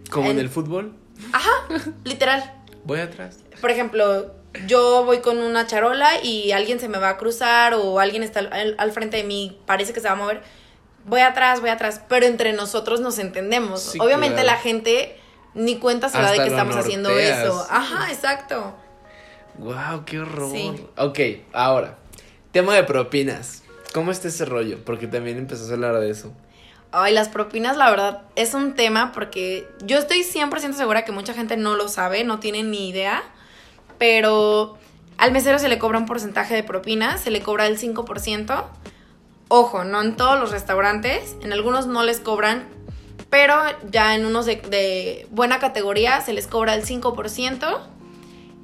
[0.10, 0.94] Como en En- el fútbol,
[2.04, 2.54] Literal.
[2.84, 3.40] voy atrás.
[3.62, 4.34] Por ejemplo,
[4.68, 8.40] yo voy con una charola y alguien se me va a cruzar o alguien está
[8.42, 10.42] al, al frente de mí, parece que se va a mover.
[11.06, 13.82] Voy atrás, voy atrás, pero entre nosotros nos entendemos.
[13.82, 14.48] Sí, Obviamente claro.
[14.52, 15.18] la gente
[15.54, 17.66] ni cuenta se da de que estamos haciendo eso.
[17.70, 18.76] Ajá, exacto.
[19.58, 20.52] Wow, qué horror.
[20.52, 20.74] Sí.
[20.98, 21.20] Ok,
[21.52, 21.98] ahora,
[22.52, 23.64] tema de propinas.
[23.94, 24.80] ¿Cómo está ese rollo?
[24.84, 26.34] Porque también empezó a hablar de eso.
[26.96, 31.34] Ay, las propinas, la verdad, es un tema porque yo estoy 100% segura que mucha
[31.34, 33.24] gente no lo sabe, no tiene ni idea,
[33.98, 34.78] pero
[35.18, 38.64] al mesero se le cobra un porcentaje de propina, se le cobra el 5%.
[39.48, 42.68] Ojo, no en todos los restaurantes, en algunos no les cobran,
[43.32, 43.56] pero
[43.90, 47.80] ya en unos de, de buena categoría se les cobra el 5%.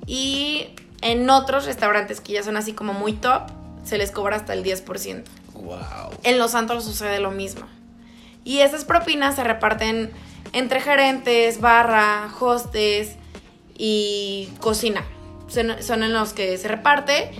[0.06, 3.50] Y en otros restaurantes que ya son así como muy top,
[3.84, 5.24] se les cobra hasta el 10%.
[5.56, 5.80] Wow.
[6.22, 7.65] En Los Santos sucede lo mismo.
[8.43, 10.12] Y esas propinas se reparten
[10.54, 13.15] entre gerentes, barra, hostes
[13.78, 15.06] y cocina.
[15.47, 17.32] Son, son en los que se reparte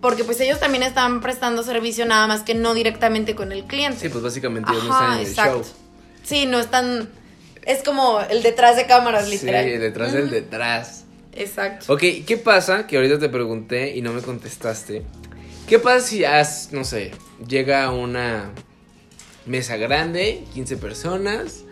[0.00, 3.98] porque pues ellos también están prestando servicio nada más que no directamente con el cliente.
[3.98, 5.62] Sí, pues básicamente ellos no están en el exacto.
[5.64, 5.72] show.
[6.22, 7.08] Sí, no están...
[7.64, 9.64] Es como el detrás de cámaras, literal.
[9.64, 11.04] Sí, detrás del detrás.
[11.32, 11.92] Exacto.
[11.92, 12.86] Ok, ¿qué pasa?
[12.86, 15.02] Que ahorita te pregunté y no me contestaste.
[15.66, 17.10] ¿Qué pasa si has, no sé,
[17.46, 18.52] llega una
[19.48, 21.64] mesa grande, 15 personas,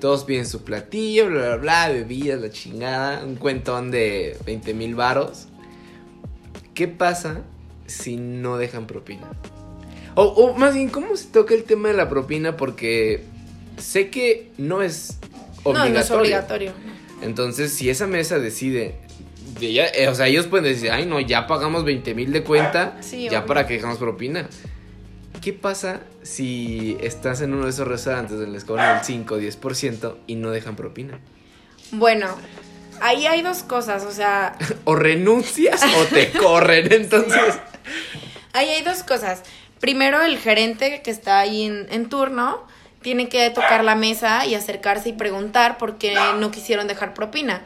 [0.00, 4.94] todos piden su platillo, bla, bla, bla, bebidas, la chingada, un cuentón de 20 mil
[4.94, 5.46] varos?
[6.74, 7.42] ¿Qué pasa
[7.86, 9.30] si no dejan propina?
[10.14, 12.56] O, o más bien, ¿cómo se toca el tema de la propina?
[12.56, 13.24] Porque
[13.78, 15.18] sé que no es
[15.62, 15.88] obligatorio.
[15.92, 16.72] No, no es obligatorio.
[17.22, 18.96] Entonces, si esa mesa decide,
[19.60, 22.98] de eh, o sea, ellos pueden decir, ay, no, ya pagamos 20 mil de cuenta,
[23.00, 23.46] Sí, ya obvio.
[23.46, 24.48] para que dejamos propina.
[25.44, 29.38] ¿Qué pasa si estás en uno de esos restaurantes donde les cobran el 5 o
[29.38, 31.20] 10% y no dejan propina?
[31.90, 32.28] Bueno,
[33.02, 37.58] ahí hay dos cosas, o sea, O renuncias o te corren, entonces.
[38.54, 39.42] Ahí hay dos cosas.
[39.80, 42.66] Primero, el gerente que está ahí en, en turno
[43.02, 47.60] tiene que tocar la mesa y acercarse y preguntar por qué no quisieron dejar propina.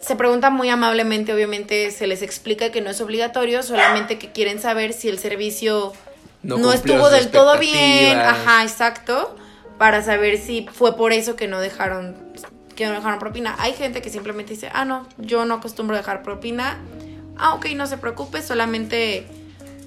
[0.00, 4.60] Se pregunta muy amablemente, obviamente se les explica que no es obligatorio, solamente que quieren
[4.60, 5.92] saber si el servicio
[6.42, 8.18] No estuvo del todo bien.
[8.18, 9.36] Ajá, exacto.
[9.78, 12.16] Para saber si fue por eso que no dejaron
[12.78, 13.56] que no dejaron propina.
[13.58, 16.78] Hay gente que simplemente dice, ah, no, yo no acostumbro dejar propina.
[17.36, 19.26] Ah, ok, no se preocupe, solamente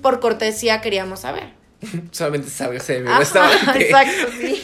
[0.01, 1.53] por cortesía queríamos saber.
[2.11, 3.81] Solamente sálgase de mi restaurante.
[3.81, 4.61] exacto, sí.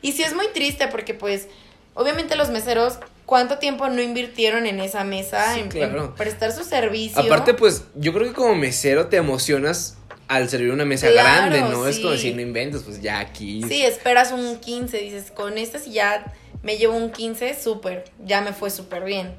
[0.00, 1.48] Y sí es muy triste porque pues,
[1.94, 5.54] obviamente los meseros, ¿cuánto tiempo no invirtieron en esa mesa?
[5.54, 6.04] Sí, en, claro.
[6.04, 7.20] en prestar su servicio.
[7.20, 9.96] Aparte, pues, yo creo que como mesero te emocionas
[10.30, 11.88] al servir una mesa Claro, grande, ¿no?
[11.88, 13.62] Es como decir, no inventes, pues ya aquí.
[13.66, 18.40] Sí, esperas un 15, dices, con esta si ya me llevo un 15, súper, ya
[18.40, 19.34] me fue súper bien.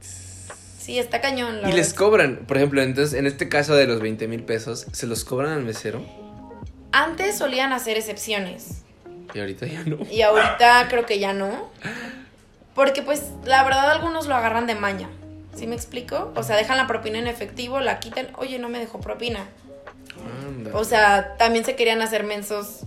[0.00, 1.60] Sí, está cañón.
[1.60, 4.86] La Y les cobran, por ejemplo, entonces en este caso de los 20 mil pesos,
[4.92, 6.02] ¿se los cobran al mesero?
[6.90, 8.78] Antes solían hacer excepciones
[9.34, 9.98] Y ahorita ya no.
[10.10, 11.68] y ahorita creo que ya no.
[12.74, 15.10] Porque pues la verdad algunos lo agarran de maña.
[15.54, 16.32] ¿Sí me explico?
[16.34, 19.46] O sea, dejan la propina en efectivo, la quitan, oye, no me dejó propina.
[20.74, 22.80] O sea, también se querían hacer mensos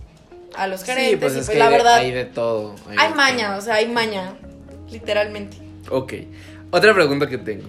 [0.54, 2.24] a los gerentes sí, pues y es pues que la hay de- verdad hay de
[2.26, 2.74] todo.
[2.88, 3.58] hay de maña, todo.
[3.58, 4.34] o sea, hay maña,
[4.90, 5.56] literalmente.
[5.90, 6.12] Ok.
[6.70, 7.68] Otra pregunta que tengo.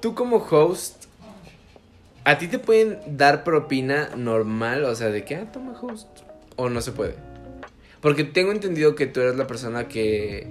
[0.00, 1.04] Tú como host,
[2.24, 4.84] ¿a ti te pueden dar propina normal?
[4.84, 6.06] O sea, de que, ah, toma host.
[6.56, 7.14] ¿O no se puede?
[8.00, 10.46] Porque tengo entendido que tú eres la persona que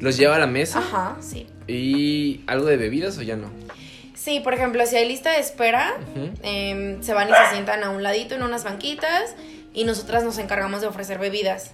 [0.00, 0.78] los lleva a la mesa.
[0.78, 1.46] Ajá, sí.
[1.66, 3.48] ¿Y algo de bebidas o ya no?
[4.22, 5.94] Sí, por ejemplo, si hay lista de espera,
[6.42, 9.34] em, se van y se sientan a un ladito en unas banquitas
[9.74, 11.70] y nosotras nos encargamos de ofrecer bebidas.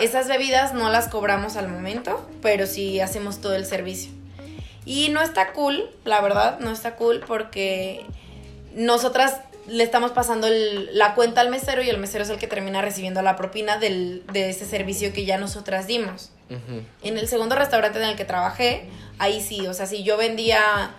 [0.00, 4.10] Esas bebidas no las cobramos al momento, pero sí hacemos todo el servicio.
[4.84, 8.04] Y no está cool, la verdad, no está cool porque
[8.74, 12.46] nosotras le estamos pasando el- la cuenta al mesero y el mesero es el que
[12.46, 16.30] termina recibiendo la propina del, de ese servicio que ya nosotras dimos.
[17.02, 20.92] En el segundo restaurante en el que trabajé, ahí sí, o sea, si yo vendía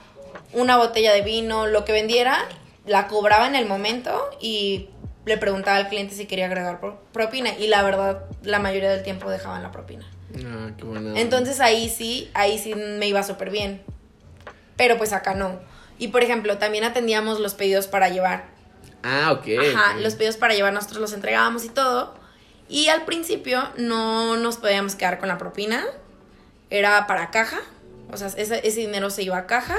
[0.53, 2.37] una botella de vino, lo que vendiera,
[2.85, 4.89] la cobraba en el momento y
[5.25, 7.55] le preguntaba al cliente si quería agregar pro- propina.
[7.57, 10.05] Y la verdad, la mayoría del tiempo dejaban la propina.
[10.45, 11.19] Ah, qué buena.
[11.19, 13.81] Entonces ahí sí, ahí sí me iba súper bien.
[14.75, 15.59] Pero pues acá no.
[15.97, 18.45] Y por ejemplo, también atendíamos los pedidos para llevar.
[19.03, 19.45] Ah, ok.
[19.75, 22.15] Ajá, los pedidos para llevar nosotros los entregábamos y todo.
[22.69, 25.83] Y al principio no nos podíamos quedar con la propina.
[26.69, 27.59] Era para caja.
[28.11, 29.77] O sea, ese, ese dinero se iba a caja.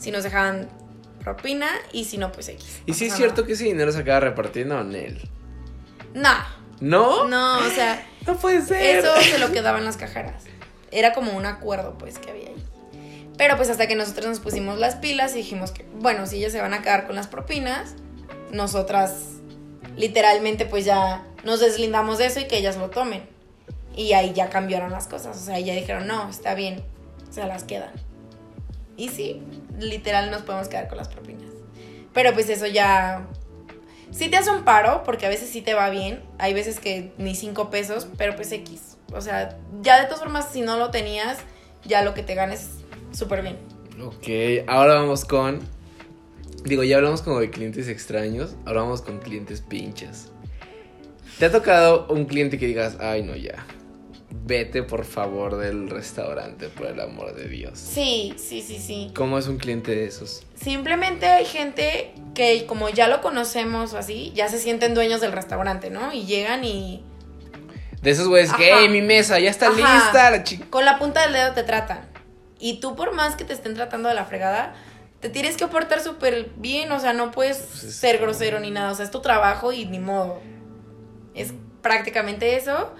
[0.00, 0.68] Si nos dejaban
[1.22, 2.80] propina y si no, pues X.
[2.86, 5.28] ¿Y si es cierto que ese dinero se acaba repartiendo en él?
[6.14, 6.34] No,
[6.80, 7.28] ¿No?
[7.28, 8.98] no, o sea, No puede ser.
[8.98, 10.44] eso se lo quedaban las cajeras.
[10.90, 12.64] Era como un acuerdo, pues, que había ahí.
[13.36, 16.52] Pero pues hasta que nosotros nos pusimos las pilas y dijimos que, bueno, si ellas
[16.52, 17.94] se van a quedar con las propinas,
[18.50, 19.14] nosotras
[19.96, 23.22] literalmente pues ya nos deslindamos de eso y que ellas lo tomen.
[23.96, 25.36] Y ahí ya cambiaron las cosas.
[25.38, 26.82] O sea, ya dijeron, no, está bien,
[27.30, 27.92] se las quedan.
[29.00, 29.40] Y sí,
[29.78, 31.48] literal nos podemos quedar con las propinas.
[32.12, 33.26] Pero pues eso ya...
[34.10, 36.22] Sí te hace un paro, porque a veces sí te va bien.
[36.36, 38.98] Hay veces que ni cinco pesos, pero pues X.
[39.14, 41.38] O sea, ya de todas formas, si no lo tenías,
[41.82, 42.68] ya lo que te ganes
[43.10, 43.56] súper bien.
[44.04, 45.60] Ok, ahora vamos con.
[46.64, 50.28] Digo, ya hablamos como de clientes extraños, ahora vamos con clientes pinches.
[51.38, 53.64] ¿Te ha tocado un cliente que digas, ay no, ya?
[54.32, 57.78] Vete por favor del restaurante, por el amor de Dios.
[57.78, 59.10] Sí, sí, sí, sí.
[59.14, 60.44] ¿Cómo es un cliente de esos?
[60.54, 65.32] Simplemente hay gente que como ya lo conocemos o así, ya se sienten dueños del
[65.32, 66.12] restaurante, ¿no?
[66.12, 67.04] Y llegan y
[68.02, 69.76] De esos güeyes que, hey, mi mesa ya está Ajá.
[69.76, 70.64] lista, la chica.
[70.70, 72.08] con la punta del dedo te tratan.
[72.58, 74.74] Y tú por más que te estén tratando de la fregada,
[75.20, 78.70] te tienes que portar súper bien, o sea, no puedes Pues es- ser grosero ni
[78.70, 80.40] nada, o sea, es tu trabajo y ni modo.
[81.34, 82.92] Es prácticamente eso.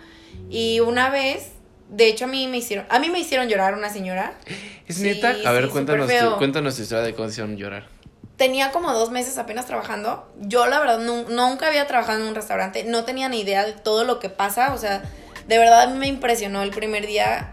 [0.50, 1.52] Y una vez,
[1.88, 4.34] de hecho a mí me hicieron, a mí me hicieron llorar una señora.
[4.86, 5.34] ¿Es Sí, neta?
[5.46, 7.86] A ver, sí, cuéntanos, tu, cuéntanos tu historia de cómo hicieron llorar.
[8.36, 10.26] Tenía como dos meses apenas trabajando.
[10.40, 12.84] Yo, la verdad, nu- nunca había trabajado en un restaurante.
[12.84, 14.72] No tenía ni idea de todo lo que pasa.
[14.74, 15.02] O sea,
[15.46, 17.52] de verdad a mí me impresionó el primer día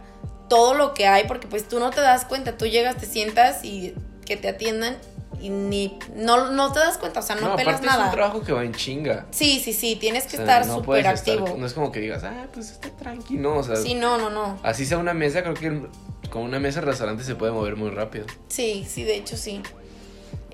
[0.49, 1.25] todo lo que hay.
[1.27, 2.57] Porque pues tú no te das cuenta.
[2.57, 4.95] Tú llegas, te sientas y que te atiendan
[5.39, 5.99] y ni...
[6.15, 7.19] No, no te das cuenta.
[7.19, 8.11] O sea, no, pelas aparte es un nada.
[8.11, 9.25] trabajo que va en chinga.
[9.31, 9.95] Sí, sí, sí.
[9.95, 11.57] Tienes que O sea, estar no súper puedes estar- activo.
[11.57, 14.29] no es como que digas, ah, pues está tranquilo, no, o sea, Sí, no, no,
[14.29, 14.59] no.
[14.63, 15.81] así sea una mesa, creo que
[16.29, 18.25] con una mesa de restaurante se puede mover muy rápido.
[18.47, 19.61] Sí, sí, de hecho sí.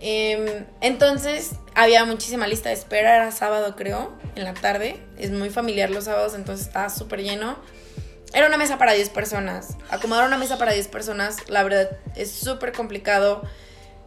[0.05, 4.97] Em, entonces había muchísima lista de espera, era sábado creo, en la tarde.
[5.17, 7.57] Es muy familiar los sábados, entonces estaba súper lleno.
[8.33, 9.77] Era una mesa para 10 personas.
[9.89, 13.43] Acomodar una mesa para 10 personas, la verdad, es súper complicado.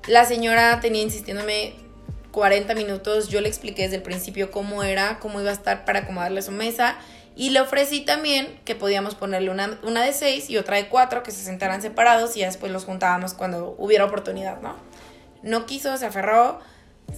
[0.06, 1.74] La señora tenía insistiéndome
[2.30, 3.28] 40 minutos.
[3.28, 6.52] Yo le expliqué desde el principio cómo era, cómo iba a estar para acomodarle su
[6.52, 6.96] mesa.
[7.34, 11.22] Y le ofrecí también que podíamos ponerle una, una de 6 y otra de 4,
[11.22, 14.76] que se sentaran separados y ya después los juntábamos cuando hubiera oportunidad, ¿no?
[15.42, 16.60] No quiso, se aferró,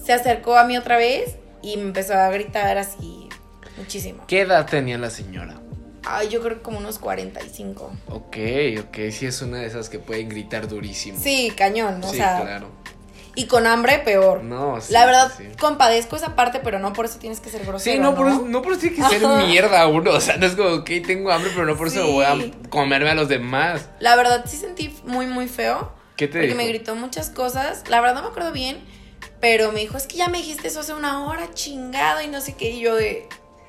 [0.05, 3.29] se acercó a mí otra vez y me empezó a gritar así
[3.77, 4.25] muchísimo.
[4.27, 5.61] ¿Qué edad tenía la señora?
[6.11, 7.91] Ay, yo creo que como unos 45.
[8.09, 8.37] Ok,
[8.81, 11.19] ok, sí es una de esas que pueden gritar durísimo.
[11.23, 12.69] Sí, cañón, o Sí, sea, claro.
[13.35, 14.43] y con hambre peor.
[14.43, 15.45] No, sí, La verdad, sí.
[15.61, 17.97] compadezco esa parte, pero no por eso tienes que ser grosero.
[17.97, 20.13] Sí, no, Por eso, no por eso tiene que ser mierda uno.
[20.13, 22.37] O sea, no es como, ok, tengo hambre, pero no por eso voy a
[22.71, 23.89] comerme a los demás.
[24.01, 25.93] La verdad, sí sentí muy, muy feo.
[26.17, 26.57] ¿Qué te Porque dijo?
[26.57, 27.85] me gritó muchas cosas.
[27.89, 28.79] La verdad no me acuerdo bien.
[29.41, 32.41] Pero me dijo, es que ya me dijiste eso hace una hora, chingado, y no
[32.41, 32.71] sé qué.
[32.71, 33.29] Y yo de.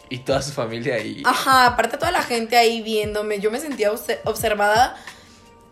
[0.10, 1.22] Y toda su familia ahí.
[1.26, 3.40] Ajá, aparte toda la gente ahí viéndome.
[3.40, 4.96] Yo me sentía obse- observada.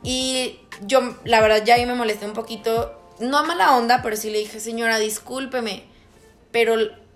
[0.04, 2.93] Y yo, la verdad, ya ahí me molesté un poquito.
[3.19, 5.84] No a mala onda, pero sí le dije, señora, discúlpeme.
[6.52, 6.76] Pero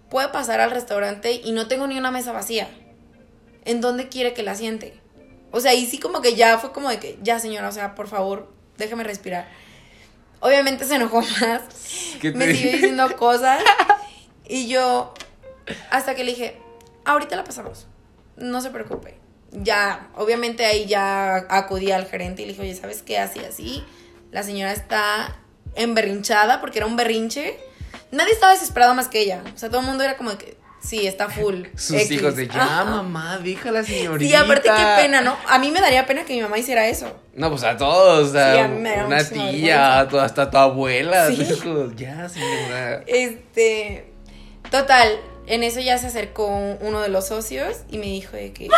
[0.10, 2.67] puede pasar al restaurante y no tengo ni una mesa vacía.
[3.65, 4.99] ¿En dónde quiere que la siente?
[5.51, 7.93] O sea, y sí como que ya fue como de que, ya señora, o sea,
[7.93, 9.47] por favor, déjeme respirar.
[10.39, 11.62] Obviamente se enojó más.
[12.19, 13.62] ¿Qué te Me siguió diciendo cosas.
[14.47, 15.13] Y yo,
[15.91, 16.57] hasta que le dije,
[17.05, 17.87] ahorita la pasamos.
[18.37, 19.17] No se preocupe.
[19.51, 23.19] Ya, obviamente ahí ya acudí al gerente y le dije, oye, ¿sabes qué?
[23.19, 23.83] Así, así.
[24.31, 25.37] La señora está
[25.75, 27.59] emberrinchada porque era un berrinche.
[28.11, 29.41] Nadie estaba desesperado más que ella.
[29.53, 31.65] O sea, todo el mundo era como de que, sí, está full.
[31.75, 32.11] Sus X".
[32.11, 32.85] hijos de ya, Ajá.
[32.85, 34.29] mamá, déjala señorita.
[34.29, 35.35] Sí, aparte qué pena, ¿no?
[35.49, 37.13] A mí me daría pena que mi mamá hiciera eso.
[37.33, 41.27] No, pues a todos, sea, Sí, a mí me una tía, a hasta tu abuela.
[41.27, 41.45] Sí.
[41.97, 43.03] ya, señora.
[43.07, 44.13] Este,
[44.69, 45.19] total,
[45.51, 48.69] en eso ya se acercó uno de los socios y me dijo de que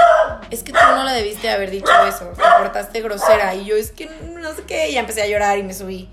[0.49, 3.91] es que tú no le debiste haber dicho eso, te portaste grosera y yo es
[3.91, 6.09] que no sé qué, y ya empecé a llorar y me subí.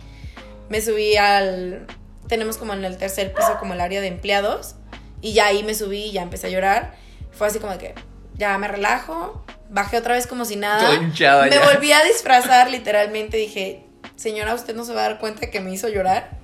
[0.69, 1.87] Me subí al
[2.29, 4.75] tenemos como en el tercer piso como el área de empleados
[5.23, 6.95] y ya ahí me subí y ya empecé a llorar.
[7.33, 7.95] Fue así como de que
[8.35, 10.85] ya me relajo, bajé otra vez como si nada.
[10.85, 11.65] Todo hinchada me ya.
[11.65, 15.73] volví a disfrazar literalmente, dije, "Señora, usted no se va a dar cuenta que me
[15.73, 16.40] hizo llorar."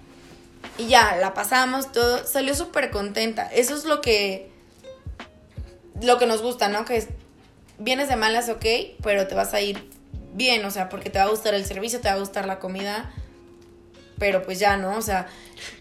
[0.79, 2.27] Y ya, la pasamos, todo.
[2.27, 3.47] Salió súper contenta.
[3.47, 4.51] Eso es lo que.
[6.03, 6.85] Lo que nos gusta, ¿no?
[6.85, 7.09] Que es.
[7.79, 8.65] Vienes de malas, ok,
[9.03, 9.91] pero te vas a ir
[10.33, 12.59] bien, o sea, porque te va a gustar el servicio, te va a gustar la
[12.59, 13.11] comida.
[14.19, 14.97] Pero pues ya, ¿no?
[14.97, 15.27] O sea,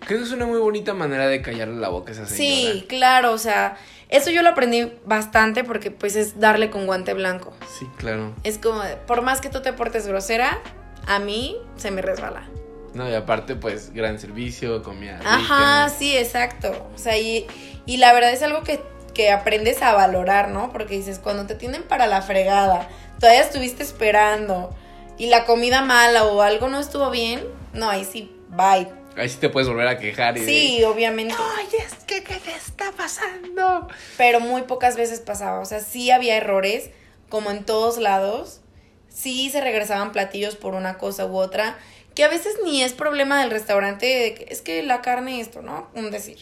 [0.05, 2.73] Creo que es una muy bonita manera de callarle la boca a esa señora.
[2.73, 3.77] sí, claro, o sea,
[4.09, 7.53] eso yo lo aprendí bastante porque pues es darle con guante blanco.
[7.77, 8.33] Sí, claro.
[8.43, 10.59] Es como, por más que tú te portes grosera,
[11.07, 12.47] a mí se me resbala.
[12.95, 16.89] No, y aparte, pues, gran servicio, comida Ajá, sí, exacto.
[16.95, 17.45] O sea, y,
[17.85, 18.79] y la verdad es algo que,
[19.13, 20.71] que aprendes a valorar, ¿no?
[20.71, 22.87] Porque dices, cuando te tienen para la fregada,
[23.19, 24.73] todavía estuviste esperando
[25.17, 28.87] y la comida mala o algo no estuvo bien, no, ahí sí, bye.
[29.17, 31.35] Ahí sí te puedes volver a quejar y de, Sí, obviamente.
[31.37, 33.87] Ay, es que, ¿qué te está pasando?
[34.17, 35.59] Pero muy pocas veces pasaba.
[35.59, 36.89] O sea, sí había errores.
[37.29, 38.61] como en todos lados,
[39.09, 41.77] sí se regresaban platillos por una cosa u otra,
[42.15, 45.89] que a veces ni es problema del restaurante, es que la carne esto, ¿no?
[45.93, 46.37] Un decir.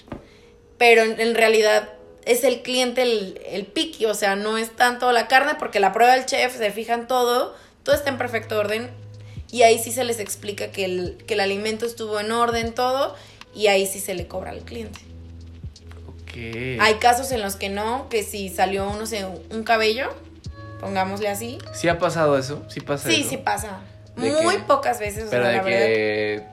[0.77, 1.89] Pero en, realidad
[2.25, 5.91] es el cliente el, el piqui, o sea, no es tanto la carne porque la
[5.91, 8.91] prueba el chef, se fijan todo, todo está en perfecto orden
[9.51, 13.15] y ahí sí se les explica que el, que el alimento estuvo en orden, todo,
[13.53, 14.99] y ahí sí se le cobra al cliente.
[16.79, 20.09] Hay casos en los que no, que si salió, no sé, un cabello,
[20.79, 21.59] pongámosle así.
[21.73, 22.63] ¿Sí ha pasado eso?
[22.67, 23.29] ¿Sí pasa Sí, eso?
[23.29, 23.81] sí pasa.
[24.15, 26.43] ¿De Muy pocas veces, o Pero sea, de que...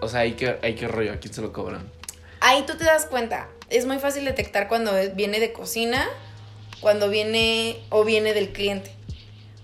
[0.00, 1.90] O sea, hay que, hay que rollo, ¿a quién se lo cobran?
[2.40, 3.48] Ahí tú te das cuenta.
[3.68, 6.08] Es muy fácil detectar cuando viene de cocina,
[6.80, 8.92] cuando viene o viene del cliente.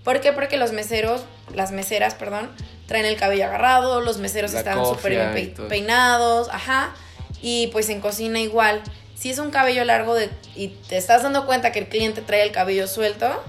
[0.03, 0.31] ¿Por qué?
[0.33, 2.51] Porque los meseros, las meseras, perdón,
[2.85, 6.93] traen el cabello agarrado, los meseros La están súper bien pe- peinados, ajá.
[7.41, 8.81] Y pues en cocina igual.
[9.15, 12.43] Si es un cabello largo de, y te estás dando cuenta que el cliente trae
[12.43, 13.43] el cabello suelto,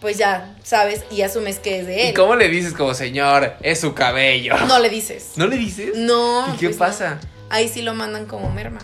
[0.00, 2.14] pues ya sabes y asumes que es de ¿Y él.
[2.14, 4.54] cómo le dices como, señor, es su cabello?
[4.66, 5.32] No le dices.
[5.36, 5.92] ¿No le dices?
[5.96, 6.46] No.
[6.54, 6.86] ¿Y qué pues no.
[6.86, 7.20] pasa?
[7.50, 8.80] Ahí sí lo mandan como merma.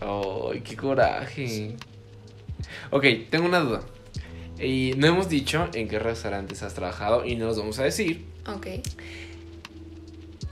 [0.00, 1.76] Ay, qué coraje.
[2.90, 3.82] Ok, tengo una duda.
[4.58, 8.24] Y no hemos dicho en qué restaurantes has trabajado y no los vamos a decir.
[8.46, 8.66] Ok.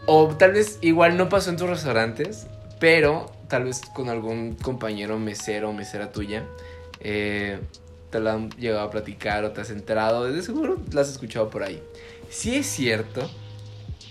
[0.07, 2.46] O tal vez igual no pasó en tus restaurantes,
[2.79, 6.44] pero tal vez con algún compañero mesero o mesera tuya.
[7.00, 7.59] eh,
[8.14, 10.22] te lo han llegado a platicar o te has enterado.
[10.31, 11.83] De seguro lo has escuchado por ahí.
[12.31, 13.29] Sí es cierto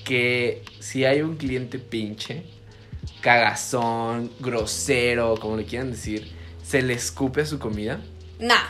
[0.04, 2.44] que si hay un cliente pinche,
[3.22, 6.30] cagazón, grosero, como le quieran decir,
[6.68, 8.02] se le escupe a su comida.
[8.40, 8.66] Nah.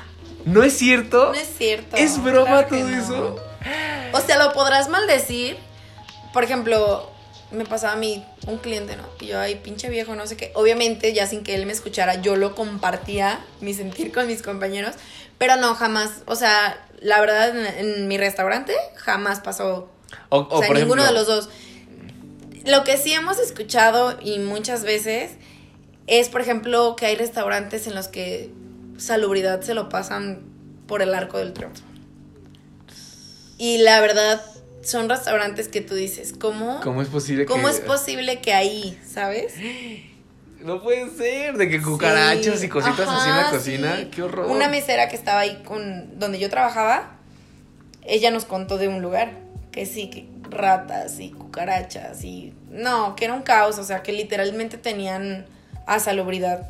[0.45, 1.31] ¿No es cierto?
[1.33, 1.95] No es cierto.
[1.95, 2.95] ¿Es broma Claro todo no.
[2.95, 3.39] eso?
[4.11, 5.57] O sea, lo podrás maldecir.
[6.31, 7.09] Por ejemplo,
[7.53, 9.03] me pasaba a mí un cliente, ¿no?
[9.19, 10.51] Y yo, ay, pinche viejo, no sé qué.
[10.55, 14.95] Obviamente, ya sin que él me escuchara, yo lo compartía, mi sentir con mis compañeros.
[15.37, 16.23] Pero no, jamás.
[16.25, 19.89] O sea, la verdad, en, en mi restaurante jamás pasó.
[20.29, 21.49] O, O, o, sea, por ninguno ejemplo, de los dos.
[22.65, 25.31] Lo que sí hemos escuchado y muchas veces
[26.07, 28.51] es, por ejemplo, que hay restaurantes en los que
[28.97, 30.43] salubridad se lo pasan
[30.87, 31.83] por el arco del triunfo.
[33.57, 34.41] Y la verdad,
[34.81, 36.79] son restaurantes que tú dices, ¿cómo?
[36.81, 37.73] ¿Cómo es posible ¿Cómo que.?
[37.73, 39.53] es posible que ahí, sabes?
[40.63, 42.65] No puede ser, de que cucarachos Sí.
[42.67, 43.97] y cositas así en la cocina.
[43.97, 44.05] sí.
[44.05, 44.49] Qué horror.
[44.49, 47.17] Una mesera que estaba ahí con donde yo trabajaba,
[48.03, 49.31] ella nos contó de un lugar
[49.71, 54.11] que sí, que ratas y cucarachas y no, que era un caos, o sea, que
[54.13, 55.45] literalmente tenían
[55.87, 56.69] a salubridad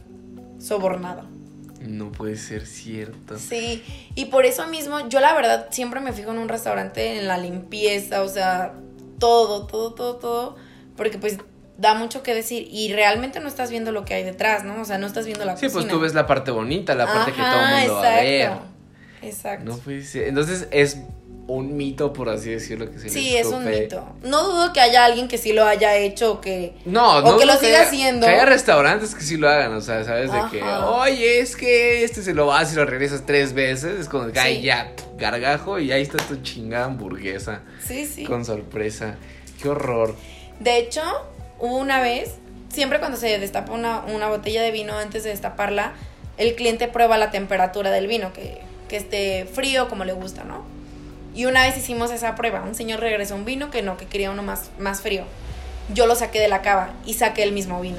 [0.60, 1.26] sobornada.
[1.82, 3.38] No puede ser cierto.
[3.38, 3.84] Sí,
[4.16, 7.38] y por eso mismo yo la verdad siempre me fijo en un restaurante en la
[7.38, 8.74] limpieza, o sea,
[9.20, 10.56] todo, todo, todo, todo,
[10.96, 11.38] porque pues
[11.78, 14.82] da mucho que decir y realmente no estás viendo lo que hay detrás, ¿no?
[14.82, 15.82] O sea, no estás viendo la Sí, cocina.
[15.82, 18.42] pues tú ves la parte bonita, la parte que todo el mundo va a ver.
[18.42, 18.66] exacto,
[19.24, 19.66] Exacto.
[19.72, 20.28] No puede ser.
[20.28, 20.98] Entonces es
[21.48, 24.06] un mito, por así decirlo, que se sí, es un mito.
[24.24, 26.74] No dudo que haya alguien que sí lo haya hecho o que...
[26.86, 27.38] No, O no.
[27.38, 28.26] que lo siga haya- haciendo.
[28.28, 30.32] Que haya restaurantes que sí lo hagan, o sea, ¿sabes?
[30.32, 34.00] De que, oye, es que este se lo vas y lo regresas tres veces.
[34.00, 34.62] Es como ay, Sí.
[34.62, 37.62] ya, gargajo, y ahí está tu chingada hamburguesa.
[37.86, 38.24] Sí, sí.
[38.26, 39.16] Con sorpresa.
[39.62, 40.16] Qué horror.
[40.62, 41.02] De hecho,
[41.64, 42.36] hubo una vez,
[42.68, 45.94] siempre cuando se destapa una, una botella de vino antes de destaparla,
[46.38, 50.66] el cliente prueba la temperatura del vino, que, que esté frío como le gusta, ¿no?
[51.34, 54.30] Y una vez hicimos esa prueba, un señor regresó un vino que no, que quería
[54.30, 55.24] uno más, más frío.
[55.94, 57.98] Yo lo saqué de la cava y saqué el mismo vino.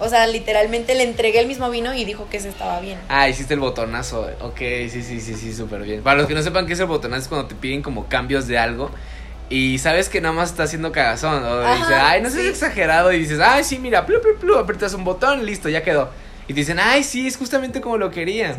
[0.00, 2.98] O sea, literalmente le entregué el mismo vino y dijo que ese estaba bien.
[3.10, 4.26] Ah, hiciste el botonazo.
[4.40, 6.02] Ok, sí, sí, sí, sí, súper bien.
[6.02, 8.48] Para los que no sepan qué es el botonazo es cuando te piden como cambios
[8.48, 8.90] de algo
[9.50, 11.44] y sabes que nada más está haciendo cagazón.
[11.44, 12.48] O Ajá, dices, ay, no seas sí.
[12.48, 13.12] exagerado.
[13.12, 16.08] Y dices, ay, sí, mira, plu, plu, plu, aprietas un botón, listo, ya quedó.
[16.48, 18.58] Y te dicen, ay, sí, es justamente como lo quería.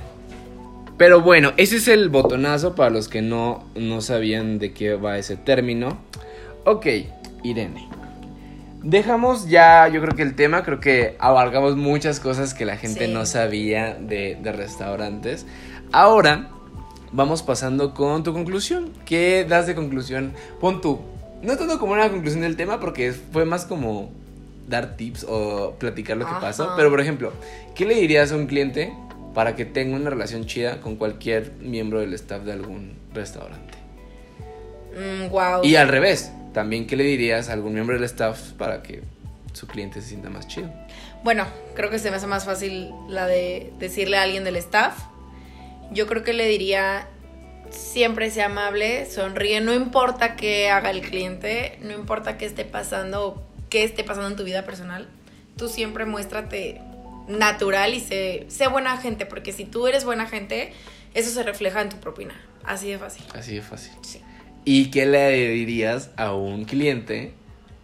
[0.97, 5.17] Pero bueno, ese es el botonazo para los que no, no sabían de qué va
[5.17, 5.97] ese término.
[6.63, 6.85] Ok,
[7.43, 7.87] Irene.
[8.81, 13.07] Dejamos ya, yo creo que el tema, creo que abarcamos muchas cosas que la gente
[13.07, 13.11] Sí.
[13.11, 15.45] no sabía de, de restaurantes.
[15.91, 16.49] Ahora
[17.11, 18.91] vamos pasando con tu conclusión.
[19.05, 20.33] ¿Qué das de conclusión?
[20.59, 20.99] Pon tú.
[21.41, 24.11] No tanto como una conclusión del tema porque fue más como
[24.67, 26.41] dar tips o platicar lo que Ajá.
[26.41, 26.73] pasó.
[26.75, 27.33] Pero por ejemplo,
[27.75, 28.93] ¿qué le dirías a un cliente
[29.33, 33.73] para que tenga una relación chida con cualquier miembro del staff de algún restaurante?
[34.95, 35.63] Mm, wow.
[35.63, 39.03] Y al revés, también qué le dirías a algún miembro del staff para que
[39.53, 40.71] su cliente se sienta más chido.
[41.23, 41.45] Bueno,
[41.75, 44.97] creo que se me hace más fácil la de decirle a alguien del staff.
[45.91, 47.07] Yo creo que le diría,
[47.69, 53.27] siempre sea amable, sonríe, no importa qué haga el cliente, no importa qué esté pasando
[53.27, 55.07] o qué esté pasando en tu vida personal,
[55.57, 56.81] tú siempre muéstrate
[57.27, 60.73] natural y sé, sé buena gente, porque si tú eres buena gente,
[61.13, 62.33] eso se refleja en tu propina.
[62.63, 63.25] Así de fácil.
[63.33, 63.93] Así de fácil.
[64.01, 64.21] Sí.
[64.63, 67.33] ¿Y qué le dirías a un cliente?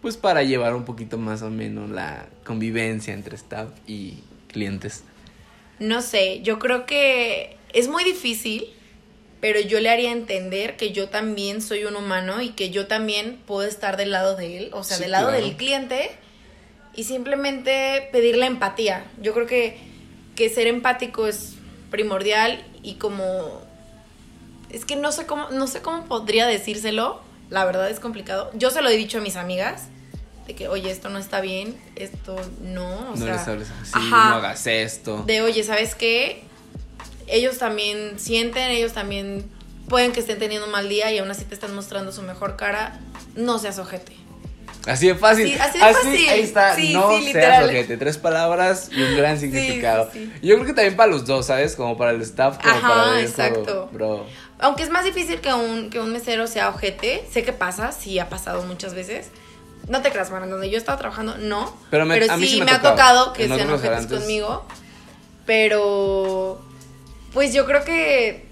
[0.00, 5.04] Pues para llevar un poquito más o menos la convivencia entre staff y clientes.
[5.78, 8.66] No sé, yo creo que es muy difícil,
[9.40, 13.38] pero yo le haría entender que yo también soy un humano y que yo también
[13.46, 15.44] puedo estar del lado de él, o sea, Sí, del lado claro.
[15.44, 16.10] del cliente
[16.94, 19.04] y simplemente pedirle empatía.
[19.20, 19.78] Yo creo que,
[20.36, 21.54] que ser empático es
[21.90, 23.60] primordial y como
[24.70, 27.20] es que no sé cómo no sé cómo podría decírselo,
[27.50, 28.50] la verdad es complicado.
[28.54, 29.88] Yo se lo he dicho a mis amigas
[30.46, 33.92] de que, "Oye, esto no está bien, esto no", o no sea, les hables así,
[33.94, 34.30] ajá.
[34.30, 35.22] no hagas esto.
[35.26, 36.44] de oye, ¿sabes qué?
[37.26, 39.44] Ellos también sienten, ellos también
[39.88, 42.56] pueden que estén teniendo un mal día y aún así te están mostrando su mejor
[42.56, 42.98] cara.
[43.34, 44.16] No seas ojete.
[44.86, 45.46] Así de fácil.
[45.46, 46.28] Sí, así de fácil.
[46.28, 46.74] Ahí está.
[46.74, 47.96] Sí, no sí, seas ojete.
[47.96, 50.10] Tres palabras y un gran significado.
[50.42, 51.76] Yo creo que también para los dos, ¿sabes?
[51.76, 53.88] Como para el staff, como Ajá, para el exacto.
[53.92, 54.26] Bro.
[54.58, 58.18] Aunque es más difícil que un, que un mesero sea ojete, sé que pasa, sí
[58.18, 59.28] ha pasado muchas veces.
[59.88, 61.76] No te creas, man, donde yo estaba trabajando, no.
[61.90, 64.64] Pero me- a mí sí, me me, ha tocado tocado que sean ojetes conmigo.
[65.46, 66.60] Pero,
[67.32, 68.46] pues yo creo que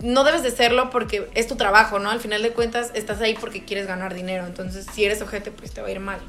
[0.00, 2.10] no debes de serlo porque es tu trabajo, ¿no?
[2.10, 4.46] Al final de cuentas, estás ahí porque quieres ganar dinero.
[4.46, 6.20] Entonces, si eres ojete, pues te va a ir mal.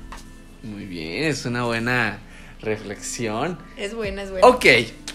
[0.64, 2.20] Muy bien, es una buena
[2.62, 3.58] reflexión.
[3.78, 4.48] Es buena, es buena.
[4.48, 4.66] Ok,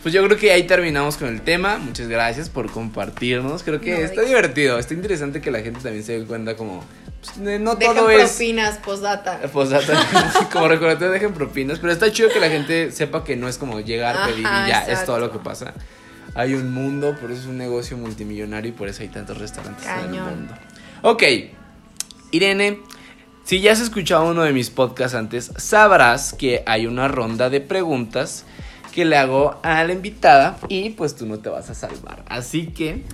[0.02, 1.78] pues yo creo que ahí terminamos con el tema.
[1.78, 3.62] Muchas gracias por compartirnos.
[3.62, 6.84] Creo que No, está divertido, está interesante que la gente también se dé cuenta como...
[7.20, 8.30] pues, no Dejen todo es...
[8.30, 9.40] propinas, postdata.
[9.52, 13.58] Posdata, como recordatorio dejen propinas, pero está chido que la gente sepa que no es
[13.58, 15.74] como llegar, pedir y ya, es todo lo que pasa.
[16.34, 19.86] Hay un mundo, por eso es un negocio multimillonario y por eso hay tantos restaurantes
[19.86, 20.54] en el mundo.
[21.02, 21.22] Ok,
[22.32, 22.80] Irene,
[23.44, 27.60] si ya has escuchado uno de mis podcasts antes, sabrás que hay una ronda de
[27.60, 28.44] preguntas
[28.92, 32.24] que le hago a la invitada y pues tú no te vas a salvar.
[32.28, 33.04] Así que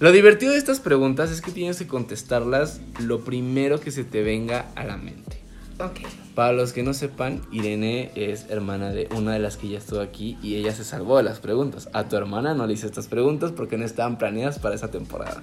[0.00, 4.22] lo divertido de estas preguntas es que tienes que contestarlas lo primero que se te
[4.22, 5.40] venga a la mente.
[5.80, 6.00] Ok.
[6.38, 10.00] Para los que no sepan, Irene es hermana de una de las que ya estuvo
[10.00, 11.88] aquí y ella se salvó de las preguntas.
[11.92, 15.42] A tu hermana no le hice estas preguntas porque no estaban planeadas para esa temporada.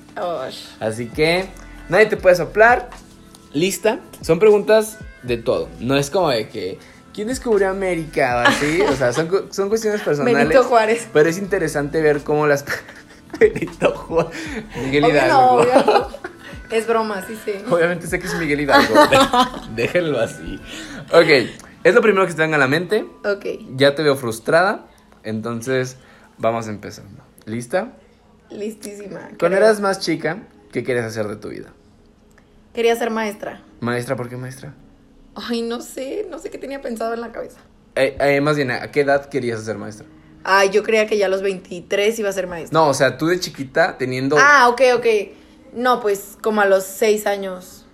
[0.79, 1.49] Así que
[1.89, 2.89] nadie te puede soplar.
[3.51, 3.99] Lista.
[4.21, 5.67] Son preguntas de todo.
[5.81, 6.79] No es como de que.
[7.13, 8.37] ¿Quién descubrió América?
[8.37, 8.81] O así.
[8.83, 10.47] O sea, son, son cuestiones personales.
[10.47, 11.09] Benito Juárez.
[11.11, 12.63] Pero es interesante ver cómo las.
[13.37, 14.31] Benito Juárez.
[14.81, 15.55] Miguel Hidalgo.
[15.55, 16.07] obvio.
[16.71, 17.53] Es broma, sí, sí.
[17.69, 18.93] Obviamente sé que es Miguel Hidalgo.
[19.75, 20.59] Déjenlo así.
[21.11, 21.49] Ok.
[21.83, 23.05] Es lo primero que se te venga a la mente.
[23.23, 23.45] Ok.
[23.75, 24.87] Ya te veo frustrada.
[25.23, 25.97] Entonces,
[26.37, 27.23] vamos empezando.
[27.45, 27.93] ¿Lista?
[28.49, 29.19] Listísima.
[29.19, 29.57] Cuando creo.
[29.57, 31.73] eras más chica, ¿qué querías hacer de tu vida?
[32.73, 33.61] Quería ser maestra.
[33.79, 34.73] Maestra, ¿por qué maestra?
[35.35, 37.59] Ay, no sé, no sé qué tenía pensado en la cabeza.
[37.95, 40.05] Eh, eh, más bien, ¿a qué edad querías ser maestra?
[40.43, 42.79] Ay, yo creía que ya a los 23 iba a ser maestra.
[42.79, 44.37] No, o sea, tú de chiquita teniendo.
[44.39, 45.05] Ah, ok, ok.
[45.75, 47.85] No, pues como a los 6 años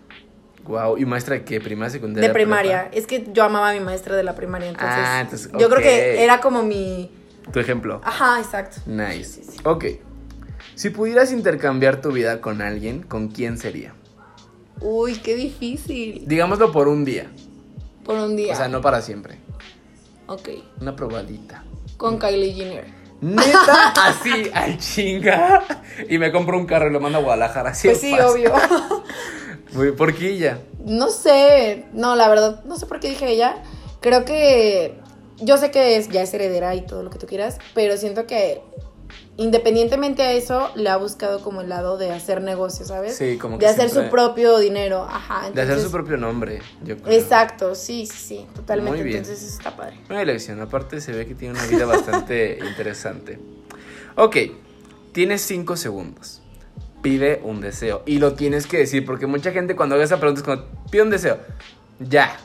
[0.64, 1.60] Wow, ¿y maestra de qué?
[1.60, 2.28] ¿Primaria, secundaria?
[2.28, 2.82] de primaria.
[2.84, 2.96] prepa?
[2.96, 4.98] Es que yo amaba a mi maestra de la primaria, entonces.
[4.98, 7.12] Ah, entonces, Yo creo que era como mi.
[7.52, 8.02] Tu ejemplo.
[8.04, 8.78] Ajá, exacto.
[8.86, 9.24] Nice.
[9.24, 9.58] Sí, sí, sí.
[9.64, 9.86] Ok.
[10.76, 13.94] Si pudieras intercambiar tu vida con alguien, ¿con quién sería?
[14.80, 16.24] Uy, qué difícil.
[16.28, 17.32] Digámoslo por un día.
[18.04, 18.54] Por un día.
[18.54, 19.40] O sea, no para siempre.
[20.28, 20.50] Ok.
[20.80, 21.64] Una probadita.
[21.98, 23.01] Con Kylie Jenner.
[23.22, 25.64] Neta, así, al chinga.
[26.10, 27.70] Y me compro un carro y lo mando a Guadalajara.
[27.70, 28.26] Así Pues sí, fácil.
[28.48, 28.54] obvio.
[29.74, 30.60] Muy porquilla.
[30.84, 33.58] No sé, no, la verdad, no sé por qué dije ella.
[34.02, 35.00] Creo que
[35.38, 38.26] yo sé que es, ya es heredera y todo lo que tú quieras, pero siento
[38.28, 38.62] que
[39.38, 43.16] independientemente a eso, le ha buscado como el lado de hacer negocio, ¿sabes?
[43.18, 45.50] Sí, como que De hacer siempre- su propio dinero, ajá.
[45.52, 47.18] De hacer su propio nombre, yo creo.
[47.18, 48.98] Exacto, sí, sí, sí, totalmente.
[48.98, 49.18] Muy bien.
[49.20, 49.98] Entonces eso está padre.
[50.08, 50.62] Buena elección.
[50.62, 53.40] Aparte se ve que tiene una vida bastante interesante.
[54.16, 54.38] Ok,
[55.12, 56.42] tienes cinco segundos.
[57.02, 58.04] Pide un deseo.
[58.06, 61.02] Y lo tienes que decir, porque mucha gente cuando haga esa pregunta es como, pide
[61.02, 61.40] un deseo.
[62.00, 62.38] Ya.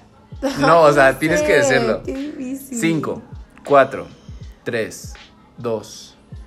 [0.60, 2.02] No, o sea, tienes que decirlo.
[2.04, 2.78] Qué difícil.
[2.78, 3.22] 5,
[3.66, 4.06] 4,
[4.64, 5.12] 3,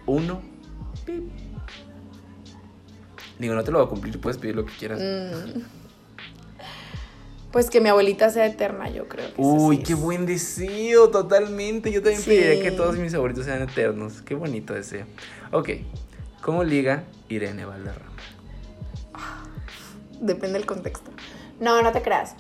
[0.10, 0.42] 2, 1.
[3.40, 5.00] Digo, no te lo voy a cumplir, puedes pedir lo que quieras.
[5.00, 5.62] Mm.
[7.52, 9.34] Pues que mi abuelita sea eterna, yo creo.
[9.34, 10.00] que Uy, sí qué es.
[10.00, 11.92] buen deseo, totalmente.
[11.92, 12.30] Yo también Sí.
[12.30, 14.22] pediría que todos mis favoritos sean eternos.
[14.22, 15.06] Qué bonito deseo.
[15.52, 15.70] Ok,
[16.42, 18.06] ¿cómo liga Irene Valderrama?
[20.20, 21.10] Depende del contexto.
[21.60, 22.36] No, no te creas.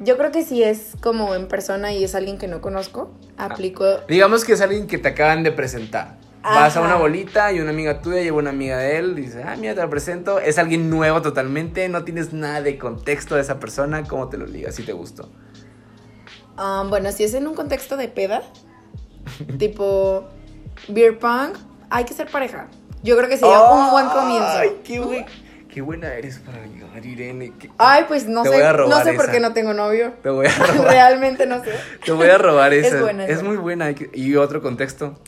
[0.00, 3.84] Yo creo que si es como en persona y es alguien que no conozco, aplico.
[4.08, 6.16] Digamos que es alguien que te acaban de presentar.
[6.42, 9.56] Vas a una bolita y una amiga tuya lleva una amiga de él, dice, ah,
[9.58, 10.38] mira, te la presento.
[10.38, 14.46] Es alguien nuevo totalmente, no tienes nada de contexto de esa persona, ¿cómo te lo
[14.46, 14.74] ligas?
[14.76, 15.28] Si te gustó.
[16.56, 18.42] Ah, bueno, si es en un contexto de peda,
[19.58, 20.24] tipo
[20.88, 21.52] beer pong,
[21.90, 22.68] hay que ser pareja.
[23.02, 24.48] Yo creo que sería un buen comienzo.
[24.48, 25.26] Ay, qué buen.
[25.68, 27.52] Qué buena eres para ligar, Irene.
[27.58, 28.54] qué- Ay, pues no Te sé.
[28.56, 30.14] voy a robar no sé por qué no tengo novio.
[30.22, 30.88] Te voy a robar.
[30.90, 31.70] Realmente no sé.
[32.04, 33.00] Te voy a robar Es esa.
[33.02, 33.90] buena, es muy buena.
[34.14, 35.18] Y otro contexto.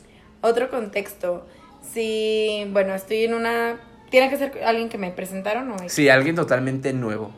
[0.41, 1.45] Otro contexto.
[1.81, 3.77] Si, bueno, estoy en una.
[4.09, 7.31] ¿Tiene que ser alguien que me presentaron o Sí, alguien totalmente nuevo.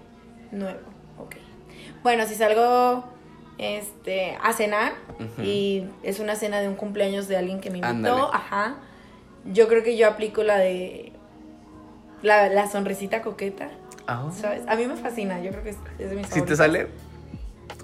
[0.51, 0.79] nuevo?
[1.19, 1.35] Ok.
[2.01, 3.03] Bueno, si salgo
[3.57, 4.93] este, a cenar
[5.41, 8.21] y es una cena de un cumpleaños de alguien que me invitó, Ándale.
[8.33, 8.75] ajá.
[9.45, 11.11] Yo creo que yo aplico la de.
[12.21, 13.69] La, la sonrisita coqueta.
[14.07, 14.29] Ah.
[14.33, 14.63] ¿Sabes?
[14.67, 16.57] A mí me fascina, yo creo que es, es de mis ¿Sí te favoritas.
[16.57, 16.87] sale?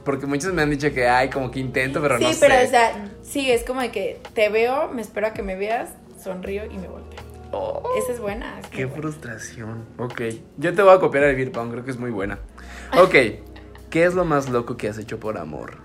[0.09, 2.65] Porque muchos me han dicho que hay como que intento, pero sí, no pero sé.
[2.65, 5.91] o sea, sí, es como de que te veo, me espero a que me veas,
[6.19, 7.19] sonrío y me volteo.
[7.51, 8.59] Oh, Esa es buena.
[8.59, 9.03] es qué buena.
[9.03, 9.85] frustración.
[9.99, 10.19] Ok.
[10.57, 12.39] Yo te voy a copiar el beer pong, creo que es muy buena.
[12.99, 13.13] Ok.
[13.91, 15.77] ¿Qué es lo más loco que has hecho por amor?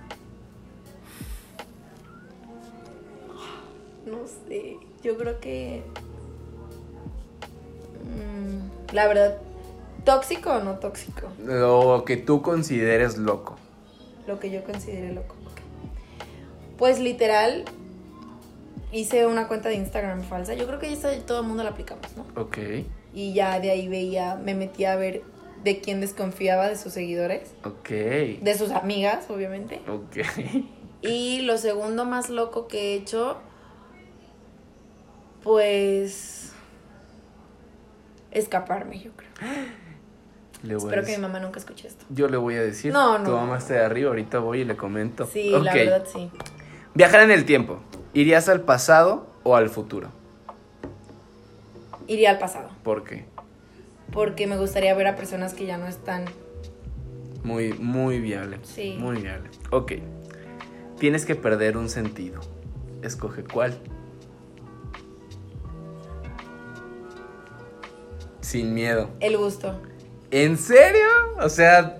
[4.06, 5.82] No sé, yo creo que...
[8.04, 9.36] mm, la verdad,
[10.04, 11.28] ¿tóxico o no tóxico?
[11.44, 13.56] Lo que tú consideres loco.
[14.26, 15.34] Lo que yo considere loco.
[16.78, 17.64] Pues literal,
[18.92, 20.54] hice una cuenta de Instagram falsa.
[20.54, 22.26] Yo creo que esa todo el mundo la aplicamos, ¿no?
[22.40, 22.58] Ok.
[23.12, 25.22] Y ya de ahí veía, me metía a ver
[25.62, 27.52] de quién desconfiaba de sus seguidores.
[27.64, 27.88] Ok.
[27.88, 29.80] De sus amigas, obviamente.
[29.88, 30.18] Ok.
[31.00, 33.38] Y lo segundo más loco que he hecho,
[35.42, 36.52] pues
[38.30, 39.30] escaparme, yo creo.
[40.64, 42.06] Le voy a Espero que mi mamá nunca escuche esto.
[42.08, 42.92] Yo le voy a decir.
[42.92, 43.24] No, no.
[43.24, 45.26] Tu mamá está de arriba, ahorita voy y le comento.
[45.26, 46.30] Sí, la verdad sí.
[46.94, 47.80] Viajar en el tiempo.
[48.14, 50.08] ¿Irías al pasado o al futuro?
[52.06, 53.26] Iría al pasado, ¿Por qué?
[54.12, 56.24] porque me gustaría ver a personas que ya no están.
[57.42, 58.58] Muy, muy viable.
[58.62, 58.96] Sí.
[58.98, 59.50] Muy viable.
[59.70, 59.92] Ok.
[60.98, 62.40] Tienes que perder un sentido.
[63.02, 63.76] Escoge cuál.
[68.40, 69.10] Sin miedo.
[69.20, 69.80] El gusto.
[70.34, 71.06] ¿En serio?
[71.38, 71.96] O sea,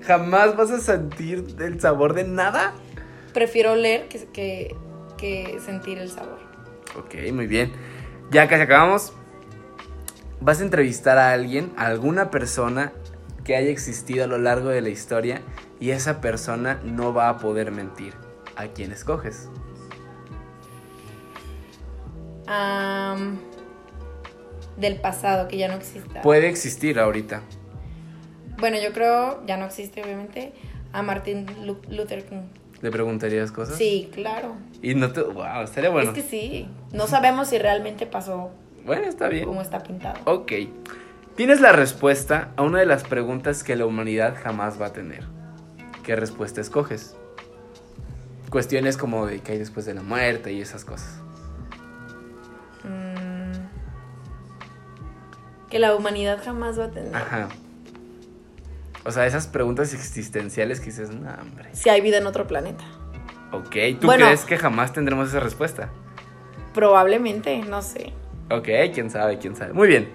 [0.00, 2.72] jamás vas a sentir el sabor de nada.
[3.34, 4.74] Prefiero oler que, que,
[5.18, 6.38] que sentir el sabor.
[6.96, 7.70] Ok, muy bien.
[8.30, 9.12] Ya casi acabamos.
[10.40, 12.94] Vas a entrevistar a alguien, a alguna persona
[13.44, 15.42] que haya existido a lo largo de la historia
[15.78, 18.14] y esa persona no va a poder mentir.
[18.56, 19.50] ¿A quién escoges?
[22.46, 23.36] Am,
[24.78, 26.22] del pasado, que ya no exista.
[26.22, 27.42] Puede existir ahorita.
[28.58, 30.52] Bueno, yo creo, ya no existe obviamente,
[30.92, 32.42] a Martin Lu- Luther King.
[32.82, 33.76] ¿Le preguntarías cosas?
[33.76, 34.54] Sí, claro.
[34.82, 35.22] Y no te...
[35.22, 36.10] Wow, estaría bueno.
[36.10, 36.68] Es que sí.
[36.92, 38.50] No sabemos si realmente pasó
[38.84, 39.46] Bueno, está bien.
[39.46, 40.20] como está pintado.
[40.26, 40.52] Ok.
[41.36, 45.24] Tienes la respuesta a una de las preguntas que la humanidad jamás va a tener.
[46.04, 47.16] ¿Qué respuesta escoges?
[48.50, 51.18] Cuestiones como de qué hay después de la muerte y esas cosas.
[52.84, 53.52] Mm,
[55.70, 57.16] que la humanidad jamás va a tener.
[57.16, 57.48] Ajá.
[59.06, 61.68] O sea, esas preguntas existenciales que dices, no, hombre.
[61.72, 62.84] Si hay vida en otro planeta.
[63.52, 64.24] Ok, ¿tú Bueno.
[64.26, 65.90] crees que jamás tendremos esa respuesta?
[66.72, 68.12] Probablemente, no sé.
[68.50, 69.72] Ok, quién sabe, quién sabe.
[69.72, 70.12] Muy bien.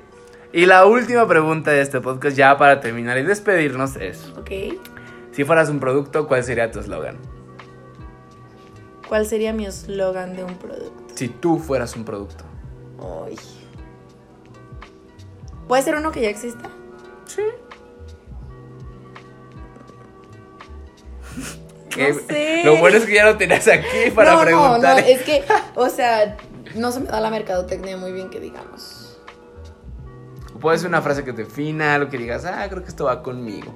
[0.51, 4.51] Y la última pregunta de este podcast, ya para terminar y despedirnos, es: ¿Ok?
[5.31, 7.17] si fueras un producto, ¿cuál sería tu eslogan?
[9.07, 11.13] ¿Cuál sería mi eslogan de un producto?
[11.15, 12.43] Si tú fueras un producto.
[13.25, 13.35] Ay.
[15.67, 16.69] ¿Puede ser uno que ya exista?
[17.25, 17.43] Sí.
[21.89, 22.61] Que- sé.
[22.63, 23.85] Lo bueno es que ya lo tenías aquí
[24.15, 24.95] para no, preguntar.
[24.97, 25.43] no, no, es que,
[25.75, 26.37] o sea,
[26.75, 29.19] no se me da la mercadotecnia muy bien que digamos.
[30.61, 33.23] Puede ser una frase que te defina, algo que digas, ah, creo que esto va
[33.23, 33.73] conmigo.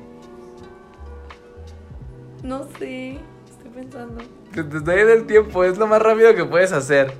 [2.43, 4.21] No sé, estoy pensando.
[4.53, 7.13] Que te estoy del tiempo, es lo más rápido que puedes hacer.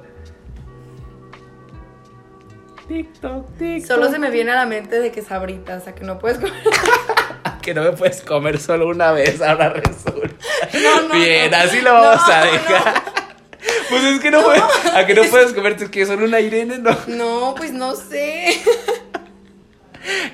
[2.88, 3.88] TikTok, TikTok.
[3.88, 6.38] Solo se me viene a la mente de que sabritas, o sea, que no puedes
[6.38, 6.54] comer.
[7.64, 10.36] Que no me puedes comer solo una vez, ahora resulta.
[10.74, 11.58] No, no, Bien, no.
[11.58, 13.04] así lo vamos a dejar.
[13.90, 14.62] Pues es que no, puedes,
[14.94, 16.98] a que no puedes comerte que solo una Irene, no.
[17.08, 18.62] No, pues no sé.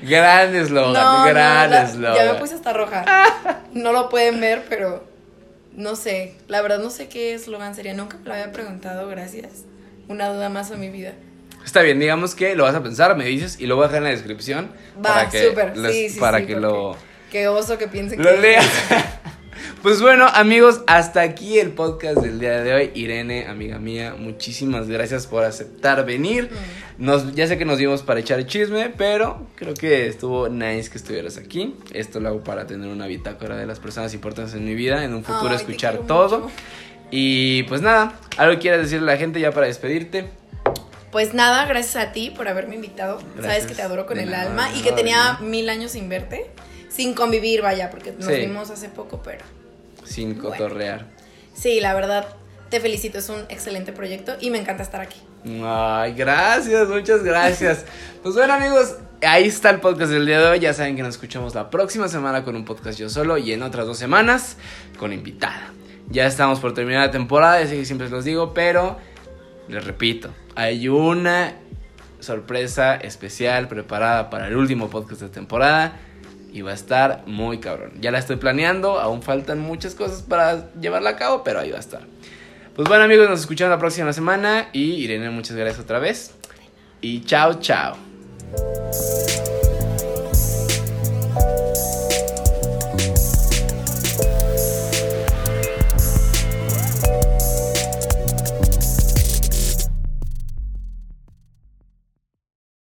[0.01, 2.15] Gran eslogan, gran eslogan.
[2.15, 3.05] ya me puse hasta roja.
[3.73, 5.03] No lo pueden ver, pero
[5.73, 6.35] no sé.
[6.47, 7.93] La verdad no sé qué eslogan sería.
[7.93, 9.65] Nunca me lo había preguntado, gracias.
[10.07, 11.13] Una duda más en mi vida.
[11.63, 13.99] Está bien, digamos que lo vas a pensar, me dices y lo voy a dejar
[13.99, 16.95] en la descripción Va, para que, les- Sí, sí, para sí, que lo,
[17.31, 18.37] Qué oso que piensen lo que.
[18.37, 18.67] leas.
[19.81, 22.91] Pues bueno, amigos, hasta aquí el podcast del día de hoy.
[22.95, 26.49] Irene, amiga mía, muchísimas gracias por aceptar venir.
[26.51, 27.05] Mm.
[27.05, 30.97] Nos, ya sé que nos dimos para echar chisme, pero creo que estuvo nice que
[30.97, 31.75] estuvieras aquí.
[31.93, 35.13] Esto lo hago para tener una bitácora de las personas importantes en mi vida, en
[35.13, 36.39] un futuro Ay, escuchar todo.
[36.39, 36.51] mucho.
[37.09, 40.25] Y pues nada, algo que quieras decirle a la gente ya para despedirte.
[41.09, 43.19] Pues nada, gracias a ti por haberme invitado.
[43.41, 46.51] Sabes que te adoro con el nada, alma y que tenía mil años sin verte.
[46.89, 48.35] Sin convivir, vaya, porque nos Sí.
[48.41, 49.45] vimos hace poco, pero
[50.03, 50.49] Sin Bueno.
[50.49, 51.05] cotorrear.
[51.53, 52.27] sí, la verdad,
[52.69, 53.17] te felicito.
[53.19, 55.19] Es un excelente proyecto y me encanta estar aquí.
[55.63, 57.85] Ay, gracias, muchas gracias.
[58.21, 60.59] Pues bueno, amigos, ahí está el podcast del día de hoy.
[60.59, 63.63] Ya saben que nos escuchamos la próxima semana con un podcast yo solo y en
[63.63, 64.57] otras dos semanas
[64.97, 65.71] con invitada.
[66.09, 68.97] Ya estamos por terminar la temporada, ya sé que siempre los digo, pero
[69.69, 71.53] les repito, hay una
[72.19, 75.97] sorpresa especial preparada para el último podcast de temporada
[76.51, 77.91] y va a estar muy cabrón.
[77.99, 81.77] Ya la estoy planeando, aún faltan muchas cosas para llevarla a cabo, pero ahí va
[81.77, 82.01] a estar.
[82.75, 86.33] Pues bueno amigos, nos escuchamos la próxima semana y Irene, muchas gracias otra vez.
[87.01, 87.97] Y chao, chao.